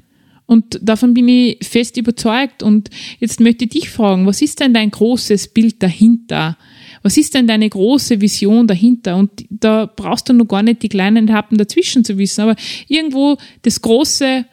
Und 0.45 0.79
davon 0.81 1.13
bin 1.13 1.27
ich 1.27 1.57
fest 1.61 1.97
überzeugt. 1.97 2.61
Und 2.61 2.89
jetzt 3.19 3.39
möchte 3.39 3.65
ich 3.65 3.71
dich 3.71 3.89
fragen, 3.89 4.27
was 4.27 4.41
ist 4.41 4.59
denn 4.59 4.73
dein 4.73 4.91
großes 4.91 5.49
Bild 5.49 5.81
dahinter? 5.81 6.57
Was 7.01 7.17
ist 7.17 7.33
denn 7.33 7.47
deine 7.47 7.69
große 7.69 8.21
Vision 8.21 8.67
dahinter? 8.67 9.17
Und 9.17 9.45
da 9.49 9.85
brauchst 9.85 10.29
du 10.29 10.33
noch 10.33 10.47
gar 10.47 10.63
nicht 10.63 10.83
die 10.83 10.89
kleinen 10.89 11.31
Happen 11.33 11.57
dazwischen 11.57 12.03
zu 12.03 12.17
wissen, 12.17 12.41
aber 12.41 12.55
irgendwo 12.87 13.37
das 13.63 13.81
große 13.81 14.45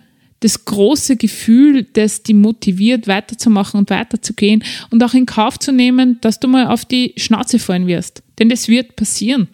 das 0.43 0.65
große 0.65 1.17
Gefühl, 1.17 1.87
das 1.93 2.25
die 2.25 2.35
motiviert, 2.35 3.07
weiterzumachen 3.07 3.79
und 3.79 3.91
weiterzugehen 3.91 4.65
und 4.91 5.03
auch 5.05 5.15
in 5.15 5.25
Kauf 5.25 5.59
zu 5.59 5.73
nehmen, 5.73 6.19
dass 6.21 6.41
du 6.41 6.49
mal 6.49 6.67
auf 6.67 6.85
die 6.85 7.13
Schnauze 7.17 7.61
fallen 7.61 7.87
wirst. 7.87 8.23
Denn 8.41 8.49
das 8.49 8.67
wird 8.69 8.97
passieren. 8.97 9.47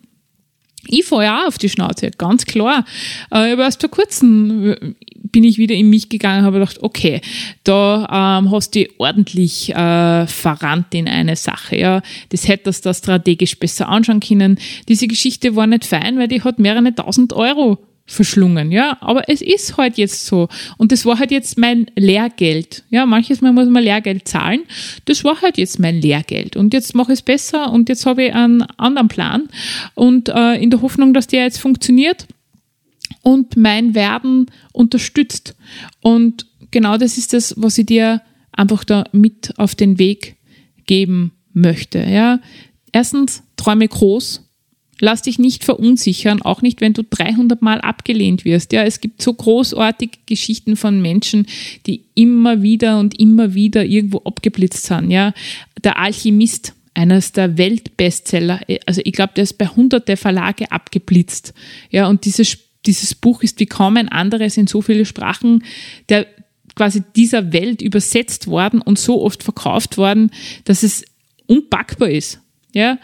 Ich 0.86 1.10
ja 1.10 1.42
auch 1.42 1.48
auf 1.48 1.58
die 1.58 1.68
Schnauze, 1.68 2.10
ganz 2.16 2.46
klar. 2.46 2.84
Äh, 3.30 3.52
aber 3.52 3.64
erst 3.64 3.80
vor 3.80 3.90
kurzem 3.90 4.72
äh, 4.72 4.94
bin 5.30 5.44
ich 5.44 5.58
wieder 5.58 5.74
in 5.74 5.90
mich 5.90 6.08
gegangen 6.08 6.40
und 6.40 6.44
habe 6.46 6.60
gedacht, 6.60 6.78
okay, 6.82 7.20
da 7.64 8.38
ähm, 8.40 8.50
hast 8.50 8.74
du 8.74 8.86
ordentlich 8.98 9.74
äh, 9.74 10.26
verrannt 10.26 10.94
in 10.94 11.08
eine 11.08 11.36
Sache. 11.36 11.76
Ja, 11.76 12.02
das 12.30 12.48
hättest 12.48 12.86
du 12.86 12.94
strategisch 12.94 13.58
besser 13.58 13.88
anschauen 13.88 14.20
können. 14.20 14.58
Diese 14.88 15.08
Geschichte 15.08 15.56
war 15.56 15.66
nicht 15.66 15.84
fein, 15.84 16.18
weil 16.18 16.28
die 16.28 16.42
hat 16.42 16.58
mehrere 16.58 16.94
tausend 16.94 17.32
Euro 17.32 17.78
verschlungen, 18.08 18.72
ja. 18.72 18.96
Aber 19.00 19.28
es 19.28 19.42
ist 19.42 19.76
halt 19.76 19.98
jetzt 19.98 20.26
so. 20.26 20.48
Und 20.78 20.90
das 20.90 21.04
war 21.04 21.18
halt 21.18 21.30
jetzt 21.30 21.58
mein 21.58 21.86
Lehrgeld. 21.94 22.82
Ja, 22.90 23.06
manches 23.06 23.40
Mal 23.40 23.52
muss 23.52 23.68
man 23.68 23.84
Lehrgeld 23.84 24.26
zahlen. 24.26 24.62
Das 25.04 25.22
war 25.24 25.40
halt 25.40 25.58
jetzt 25.58 25.78
mein 25.78 26.00
Lehrgeld. 26.00 26.56
Und 26.56 26.72
jetzt 26.72 26.94
mache 26.94 27.12
ich 27.12 27.18
es 27.18 27.22
besser 27.22 27.70
und 27.70 27.88
jetzt 27.88 28.06
habe 28.06 28.24
ich 28.24 28.34
einen 28.34 28.62
anderen 28.62 29.08
Plan. 29.08 29.48
Und 29.94 30.30
äh, 30.30 30.54
in 30.54 30.70
der 30.70 30.82
Hoffnung, 30.82 31.12
dass 31.14 31.26
der 31.26 31.44
jetzt 31.44 31.60
funktioniert 31.60 32.26
und 33.22 33.56
mein 33.56 33.94
Werden 33.94 34.46
unterstützt. 34.72 35.54
Und 36.00 36.46
genau 36.70 36.96
das 36.96 37.18
ist 37.18 37.34
das, 37.34 37.54
was 37.58 37.76
ich 37.76 37.86
dir 37.86 38.22
einfach 38.52 38.84
da 38.84 39.04
mit 39.12 39.52
auf 39.58 39.74
den 39.74 39.98
Weg 39.98 40.36
geben 40.86 41.32
möchte. 41.52 41.98
Ja. 41.98 42.40
Erstens, 42.90 43.42
träume 43.56 43.86
groß 43.86 44.47
Lass 45.00 45.22
dich 45.22 45.38
nicht 45.38 45.64
verunsichern, 45.64 46.42
auch 46.42 46.62
nicht, 46.62 46.80
wenn 46.80 46.92
du 46.92 47.02
300 47.04 47.62
Mal 47.62 47.80
abgelehnt 47.80 48.44
wirst. 48.44 48.72
Ja, 48.72 48.82
es 48.82 49.00
gibt 49.00 49.22
so 49.22 49.32
großartige 49.32 50.18
Geschichten 50.26 50.76
von 50.76 51.00
Menschen, 51.00 51.46
die 51.86 52.04
immer 52.14 52.62
wieder 52.62 52.98
und 52.98 53.18
immer 53.18 53.54
wieder 53.54 53.84
irgendwo 53.84 54.18
abgeblitzt 54.18 54.86
sind. 54.86 55.10
Ja, 55.10 55.32
der 55.82 55.98
Alchemist, 55.98 56.74
eines 56.94 57.30
der 57.30 57.56
Weltbestseller, 57.56 58.60
also 58.86 59.00
ich 59.04 59.12
glaube, 59.12 59.32
der 59.36 59.44
ist 59.44 59.56
bei 59.56 59.68
hunderte 59.68 60.16
Verlage 60.16 60.72
abgeblitzt. 60.72 61.54
Ja, 61.90 62.08
und 62.08 62.24
dieses, 62.24 62.58
dieses 62.86 63.14
Buch 63.14 63.44
ist 63.44 63.60
wie 63.60 63.66
kaum 63.66 63.96
ein 63.96 64.08
anderes 64.08 64.56
in 64.56 64.66
so 64.66 64.82
viele 64.82 65.04
Sprachen 65.04 65.62
der 66.08 66.26
quasi 66.74 67.02
dieser 67.16 67.52
Welt 67.52 67.82
übersetzt 67.82 68.46
worden 68.46 68.80
und 68.80 68.98
so 68.98 69.22
oft 69.22 69.42
verkauft 69.42 69.98
worden, 69.98 70.30
dass 70.64 70.82
es 70.82 71.04
unpackbar 71.46 72.08
ist. 72.08 72.40
Ja, 72.72 72.98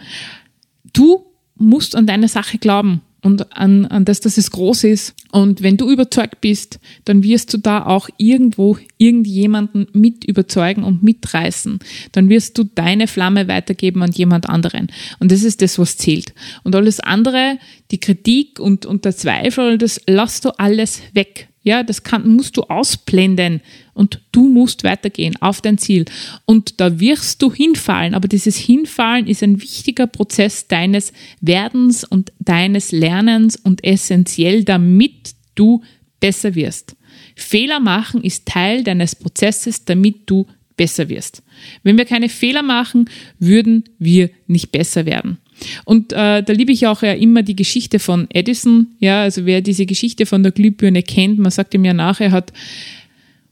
du 0.92 1.26
musst 1.56 1.96
an 1.96 2.06
deine 2.06 2.28
Sache 2.28 2.58
glauben 2.58 3.00
und 3.24 3.56
an, 3.56 3.86
an 3.86 4.04
das, 4.04 4.20
dass 4.20 4.36
es 4.36 4.50
groß 4.50 4.84
ist. 4.84 5.14
Und 5.32 5.62
wenn 5.62 5.78
du 5.78 5.90
überzeugt 5.90 6.42
bist, 6.42 6.78
dann 7.06 7.22
wirst 7.22 7.52
du 7.54 7.58
da 7.58 7.86
auch 7.86 8.10
irgendwo 8.18 8.76
irgendjemanden 8.98 9.86
mit 9.92 10.24
überzeugen 10.24 10.84
und 10.84 11.02
mitreißen. 11.02 11.78
Dann 12.12 12.28
wirst 12.28 12.58
du 12.58 12.64
deine 12.64 13.06
Flamme 13.06 13.48
weitergeben 13.48 14.02
an 14.02 14.12
jemand 14.12 14.48
anderen. 14.48 14.88
Und 15.20 15.32
das 15.32 15.42
ist 15.42 15.62
das, 15.62 15.78
was 15.78 15.96
zählt. 15.96 16.34
Und 16.64 16.76
alles 16.76 17.00
andere, 17.00 17.58
die 17.90 17.98
Kritik 17.98 18.60
und, 18.60 18.84
und 18.84 19.06
der 19.06 19.16
Zweifel, 19.16 19.78
das 19.78 20.00
lass 20.06 20.42
du 20.42 20.50
alles 20.58 21.00
weg. 21.14 21.48
Ja, 21.64 21.82
das 21.82 22.02
kann, 22.02 22.28
musst 22.28 22.58
du 22.58 22.62
ausblenden 22.62 23.62
und 23.94 24.20
du 24.32 24.48
musst 24.48 24.84
weitergehen 24.84 25.34
auf 25.40 25.62
dein 25.62 25.78
Ziel. 25.78 26.04
Und 26.44 26.78
da 26.78 27.00
wirst 27.00 27.40
du 27.40 27.52
hinfallen, 27.52 28.14
aber 28.14 28.28
dieses 28.28 28.56
Hinfallen 28.56 29.26
ist 29.26 29.42
ein 29.42 29.60
wichtiger 29.60 30.06
Prozess 30.06 30.68
deines 30.68 31.12
Werdens 31.40 32.04
und 32.04 32.32
deines 32.38 32.92
Lernens 32.92 33.56
und 33.56 33.82
essentiell, 33.82 34.62
damit 34.62 35.34
du 35.54 35.82
besser 36.20 36.54
wirst. 36.54 36.96
Fehler 37.34 37.80
machen 37.80 38.22
ist 38.22 38.46
Teil 38.46 38.84
deines 38.84 39.16
Prozesses, 39.16 39.86
damit 39.86 40.22
du 40.26 40.46
besser 40.76 41.08
wirst. 41.08 41.42
Wenn 41.82 41.96
wir 41.96 42.04
keine 42.04 42.28
Fehler 42.28 42.62
machen, 42.62 43.08
würden 43.38 43.84
wir 43.98 44.28
nicht 44.46 44.70
besser 44.70 45.06
werden. 45.06 45.38
Und 45.84 46.12
äh, 46.12 46.42
da 46.42 46.52
liebe 46.52 46.72
ich 46.72 46.86
auch 46.86 47.02
ja 47.02 47.12
immer 47.12 47.42
die 47.42 47.56
Geschichte 47.56 47.98
von 47.98 48.26
Edison. 48.30 48.88
Ja, 48.98 49.22
also 49.22 49.46
wer 49.46 49.60
diese 49.60 49.86
Geschichte 49.86 50.26
von 50.26 50.42
der 50.42 50.52
Glühbirne 50.52 51.02
kennt, 51.02 51.38
man 51.38 51.50
sagt 51.50 51.74
ihm 51.74 51.84
ja 51.84 51.94
nachher, 51.94 52.32
hat 52.32 52.52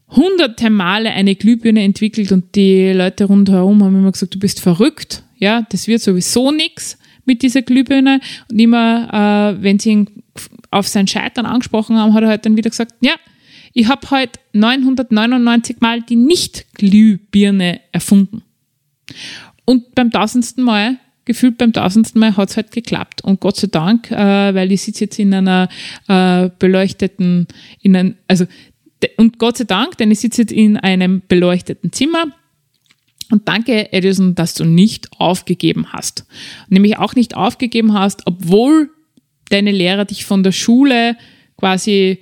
hunderte 0.09 0.69
Male 0.69 1.11
eine 1.11 1.35
Glühbirne 1.35 1.83
entwickelt 1.83 2.31
und 2.31 2.55
die 2.55 2.91
Leute 2.91 3.25
rundherum 3.25 3.83
haben 3.83 3.97
immer 3.97 4.11
gesagt, 4.11 4.35
du 4.35 4.39
bist 4.39 4.59
verrückt. 4.59 5.23
Ja, 5.37 5.65
das 5.69 5.87
wird 5.87 6.01
sowieso 6.01 6.51
nichts 6.51 6.97
mit 7.25 7.41
dieser 7.41 7.61
Glühbirne. 7.61 8.19
Und 8.49 8.59
immer, 8.59 9.55
äh, 9.57 9.63
wenn 9.63 9.79
sie 9.79 9.91
ihn 9.91 10.09
auf 10.71 10.87
sein 10.87 11.07
Scheitern 11.07 11.45
angesprochen 11.45 11.97
haben, 11.97 12.13
hat 12.13 12.23
er 12.23 12.29
halt 12.29 12.45
dann 12.45 12.57
wieder 12.57 12.69
gesagt, 12.69 12.93
ja, 13.01 13.13
ich 13.73 13.87
habe 13.87 14.09
heute 14.11 14.39
999 14.53 15.77
Mal 15.79 16.01
die 16.01 16.15
Nicht-Glühbirne 16.15 17.81
erfunden. 17.91 18.43
Und 19.65 19.95
beim 19.95 20.11
tausendsten 20.11 20.63
Mal 20.63 20.97
gefühlt 21.25 21.57
beim 21.57 21.73
tausendsten 21.73 22.19
Mal 22.19 22.35
hat 22.37 22.49
es 22.49 22.57
halt 22.57 22.71
geklappt. 22.71 23.23
Und 23.23 23.39
Gott 23.39 23.57
sei 23.57 23.67
Dank, 23.67 24.11
äh, 24.11 24.15
weil 24.15 24.71
ich 24.71 24.81
sitze 24.81 25.05
jetzt 25.05 25.19
in 25.19 25.33
einer 25.33 25.69
äh, 26.07 26.49
beleuchteten, 26.59 27.47
in 27.81 27.95
ein, 27.95 28.17
also 28.27 28.45
und 29.17 29.37
Gott 29.37 29.57
sei 29.57 29.65
Dank, 29.65 29.97
denn 29.97 30.11
ich 30.11 30.19
sitze 30.19 30.43
jetzt 30.43 30.53
in 30.53 30.77
einem 30.77 31.21
beleuchteten 31.27 31.91
Zimmer 31.91 32.25
Und 33.31 33.47
danke, 33.47 33.91
Edison, 33.91 34.35
dass 34.35 34.53
du 34.53 34.63
nicht 34.65 35.09
aufgegeben 35.19 35.87
hast. 35.91 36.25
Nämlich 36.69 36.97
auch 36.97 37.15
nicht 37.15 37.35
aufgegeben 37.35 37.93
hast, 37.93 38.21
obwohl 38.25 38.89
deine 39.49 39.71
Lehrer 39.71 40.05
dich 40.05 40.25
von 40.25 40.43
der 40.43 40.51
Schule 40.51 41.17
quasi 41.57 42.19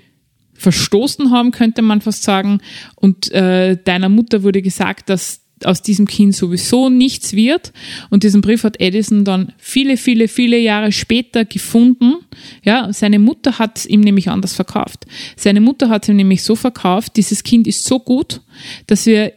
verstoßen 0.54 1.32
haben, 1.32 1.52
könnte 1.52 1.82
man 1.82 2.02
fast 2.02 2.24
sagen. 2.24 2.62
Und 2.96 3.32
äh, 3.32 3.78
deiner 3.84 4.10
Mutter 4.10 4.44
wurde 4.44 4.62
gesagt, 4.62 5.10
dass 5.10 5.41
aus 5.66 5.82
diesem 5.82 6.08
Kind 6.08 6.36
sowieso 6.36 6.90
nichts 6.90 7.34
wird. 7.34 7.74
Und 8.10 8.24
diesen 8.24 8.42
Brief 8.42 8.64
hat 8.64 8.80
Edison 8.80 9.26
dann 9.26 9.54
viele, 9.58 9.98
viele, 9.98 10.28
viele 10.28 10.58
Jahre 10.58 10.92
später 10.92 11.46
gefunden. 11.46 12.16
Ja, 12.64 12.92
seine 12.94 13.20
Mutter 13.20 13.60
hat 13.60 13.86
ihm 13.86 14.02
nämlich 14.02 14.30
anders 14.30 14.54
verkauft. 14.54 15.06
Seine 15.36 15.62
Mutter 15.62 15.90
hat 15.90 16.08
ihm 16.08 16.16
nämlich 16.16 16.44
so 16.44 16.56
verkauft, 16.56 17.18
dieses 17.18 17.44
Kind 17.44 17.68
ist 17.68 17.86
so 17.86 18.00
gut, 18.00 18.42
dass 18.88 19.06
wir 19.06 19.34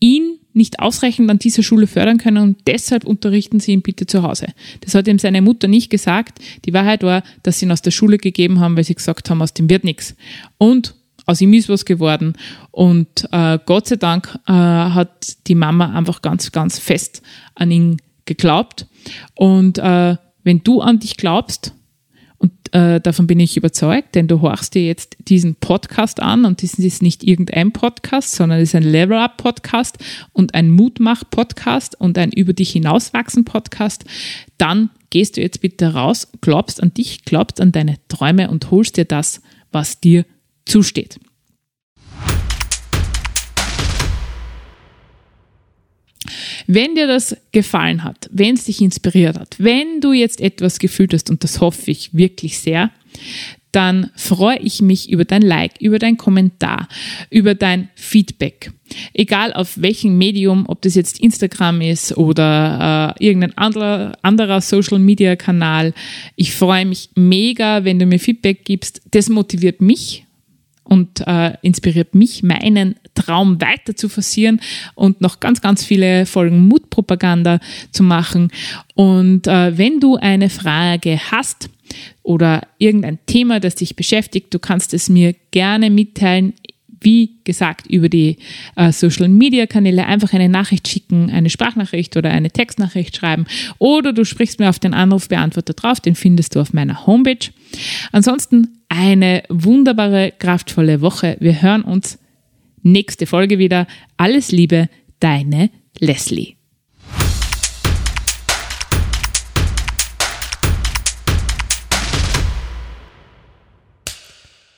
ihn 0.00 0.38
nicht 0.54 0.78
ausreichend 0.78 1.30
an 1.30 1.38
dieser 1.38 1.62
Schule 1.62 1.86
fördern 1.86 2.18
können 2.18 2.38
und 2.38 2.58
deshalb 2.66 3.04
unterrichten 3.04 3.58
Sie 3.58 3.72
ihn 3.72 3.82
bitte 3.82 4.06
zu 4.06 4.22
Hause. 4.22 4.46
Das 4.80 4.94
hat 4.94 5.08
ihm 5.08 5.18
seine 5.18 5.42
Mutter 5.42 5.66
nicht 5.66 5.90
gesagt. 5.90 6.38
Die 6.64 6.72
Wahrheit 6.72 7.02
war, 7.02 7.24
dass 7.42 7.58
sie 7.58 7.66
ihn 7.66 7.72
aus 7.72 7.82
der 7.82 7.90
Schule 7.90 8.18
gegeben 8.18 8.60
haben, 8.60 8.76
weil 8.76 8.84
sie 8.84 8.94
gesagt 8.94 9.28
haben, 9.28 9.42
aus 9.42 9.52
dem 9.52 9.68
wird 9.68 9.82
nichts. 9.82 10.14
Und 10.56 10.94
aus 11.26 11.40
ihm 11.40 11.52
ist 11.54 11.68
was 11.68 11.84
geworden. 11.84 12.34
Und 12.70 13.28
äh, 13.32 13.58
Gott 13.64 13.88
sei 13.88 13.96
Dank 13.96 14.38
äh, 14.46 14.52
hat 14.52 15.46
die 15.46 15.54
Mama 15.54 15.92
einfach 15.92 16.22
ganz, 16.22 16.52
ganz 16.52 16.78
fest 16.78 17.22
an 17.54 17.70
ihn 17.70 18.00
geglaubt. 18.24 18.86
Und 19.34 19.78
äh, 19.78 20.16
wenn 20.42 20.62
du 20.62 20.80
an 20.80 20.98
dich 20.98 21.16
glaubst, 21.16 21.74
und 22.36 22.52
äh, 22.74 23.00
davon 23.00 23.26
bin 23.26 23.40
ich 23.40 23.56
überzeugt, 23.56 24.14
denn 24.14 24.28
du 24.28 24.42
horchst 24.42 24.74
dir 24.74 24.84
jetzt 24.84 25.16
diesen 25.28 25.54
Podcast 25.54 26.20
an 26.20 26.44
und 26.44 26.62
das 26.62 26.74
ist 26.74 27.02
nicht 27.02 27.24
irgendein 27.24 27.72
Podcast, 27.72 28.32
sondern 28.32 28.60
es 28.60 28.70
ist 28.70 28.74
ein 28.74 28.82
Level-Up-Podcast 28.82 29.96
und 30.32 30.52
ein 30.52 30.70
Mutmach-Podcast 30.70 31.98
und 31.98 32.18
ein 32.18 32.32
Über 32.32 32.52
dich 32.52 32.72
hinauswachsen-Podcast, 32.72 34.04
dann 34.58 34.90
gehst 35.08 35.38
du 35.38 35.40
jetzt 35.40 35.62
bitte 35.62 35.94
raus, 35.94 36.28
glaubst 36.42 36.82
an 36.82 36.92
dich, 36.92 37.24
glaubst 37.24 37.62
an 37.62 37.72
deine 37.72 37.96
Träume 38.08 38.50
und 38.50 38.70
holst 38.70 38.98
dir 38.98 39.06
das, 39.06 39.40
was 39.72 40.00
dir 40.00 40.26
zusteht. 40.66 41.18
Wenn 46.66 46.94
dir 46.94 47.06
das 47.06 47.36
gefallen 47.52 48.04
hat, 48.04 48.28
wenn 48.32 48.54
es 48.54 48.64
dich 48.64 48.80
inspiriert 48.80 49.38
hat, 49.38 49.56
wenn 49.58 50.00
du 50.00 50.12
jetzt 50.12 50.40
etwas 50.40 50.78
gefühlt 50.78 51.12
hast, 51.12 51.30
und 51.30 51.44
das 51.44 51.60
hoffe 51.60 51.90
ich 51.90 52.14
wirklich 52.14 52.58
sehr, 52.58 52.90
dann 53.72 54.10
freue 54.14 54.58
ich 54.60 54.80
mich 54.80 55.10
über 55.10 55.24
dein 55.24 55.42
Like, 55.42 55.80
über 55.80 55.98
dein 55.98 56.16
Kommentar, 56.16 56.88
über 57.28 57.54
dein 57.54 57.88
Feedback. 57.96 58.72
Egal 59.12 59.52
auf 59.52 59.80
welchem 59.82 60.16
Medium, 60.16 60.64
ob 60.68 60.80
das 60.82 60.94
jetzt 60.94 61.18
Instagram 61.20 61.80
ist 61.80 62.16
oder 62.16 63.14
äh, 63.18 63.24
irgendein 63.24 63.58
anderer, 63.58 64.16
anderer 64.22 64.60
Social-Media-Kanal. 64.60 65.92
Ich 66.36 66.52
freue 66.52 66.86
mich 66.86 67.10
mega, 67.16 67.84
wenn 67.84 67.98
du 67.98 68.06
mir 68.06 68.20
Feedback 68.20 68.64
gibst. 68.64 69.02
Das 69.10 69.28
motiviert 69.28 69.80
mich 69.80 70.23
und 70.84 71.26
äh, 71.26 71.54
inspiriert 71.62 72.14
mich, 72.14 72.42
meinen 72.42 72.96
Traum 73.14 73.60
weiter 73.60 73.96
zu 73.96 74.08
forcieren 74.08 74.60
und 74.94 75.20
noch 75.20 75.40
ganz, 75.40 75.60
ganz 75.60 75.84
viele 75.84 76.26
Folgen 76.26 76.68
Mutpropaganda 76.68 77.58
zu 77.90 78.02
machen. 78.02 78.50
Und 78.94 79.46
äh, 79.46 79.76
wenn 79.76 80.00
du 80.00 80.16
eine 80.16 80.50
Frage 80.50 81.18
hast 81.30 81.70
oder 82.22 82.62
irgendein 82.78 83.18
Thema, 83.26 83.60
das 83.60 83.74
dich 83.76 83.96
beschäftigt, 83.96 84.52
du 84.52 84.58
kannst 84.58 84.94
es 84.94 85.08
mir 85.08 85.34
gerne 85.50 85.90
mitteilen 85.90 86.54
wie 87.04 87.36
gesagt, 87.44 87.86
über 87.86 88.08
die 88.08 88.38
äh, 88.76 88.92
Social 88.92 89.28
Media 89.28 89.66
Kanäle 89.66 90.06
einfach 90.06 90.32
eine 90.32 90.48
Nachricht 90.48 90.88
schicken, 90.88 91.30
eine 91.30 91.50
Sprachnachricht 91.50 92.16
oder 92.16 92.30
eine 92.30 92.50
Textnachricht 92.50 93.16
schreiben 93.16 93.46
oder 93.78 94.12
du 94.12 94.24
sprichst 94.24 94.58
mir 94.58 94.68
auf 94.68 94.78
den 94.78 94.94
Anrufbeantworter 94.94 95.74
drauf, 95.74 96.00
den 96.00 96.14
findest 96.14 96.54
du 96.54 96.60
auf 96.60 96.72
meiner 96.72 97.06
Homepage. 97.06 97.50
Ansonsten 98.12 98.78
eine 98.88 99.42
wunderbare, 99.48 100.32
kraftvolle 100.38 101.00
Woche. 101.00 101.36
Wir 101.40 101.62
hören 101.62 101.82
uns 101.82 102.18
nächste 102.82 103.26
Folge 103.26 103.58
wieder. 103.58 103.86
Alles 104.16 104.52
Liebe, 104.52 104.88
deine 105.20 105.70
Leslie. 105.98 106.56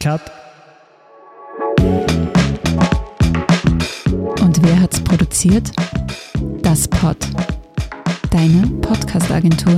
Cut 0.01 0.36
hat's 4.87 5.01
produziert? 5.01 5.73
Das 6.63 6.87
Pod. 6.87 7.17
Deine 8.31 8.69
Podcast-Agentur. 8.83 9.75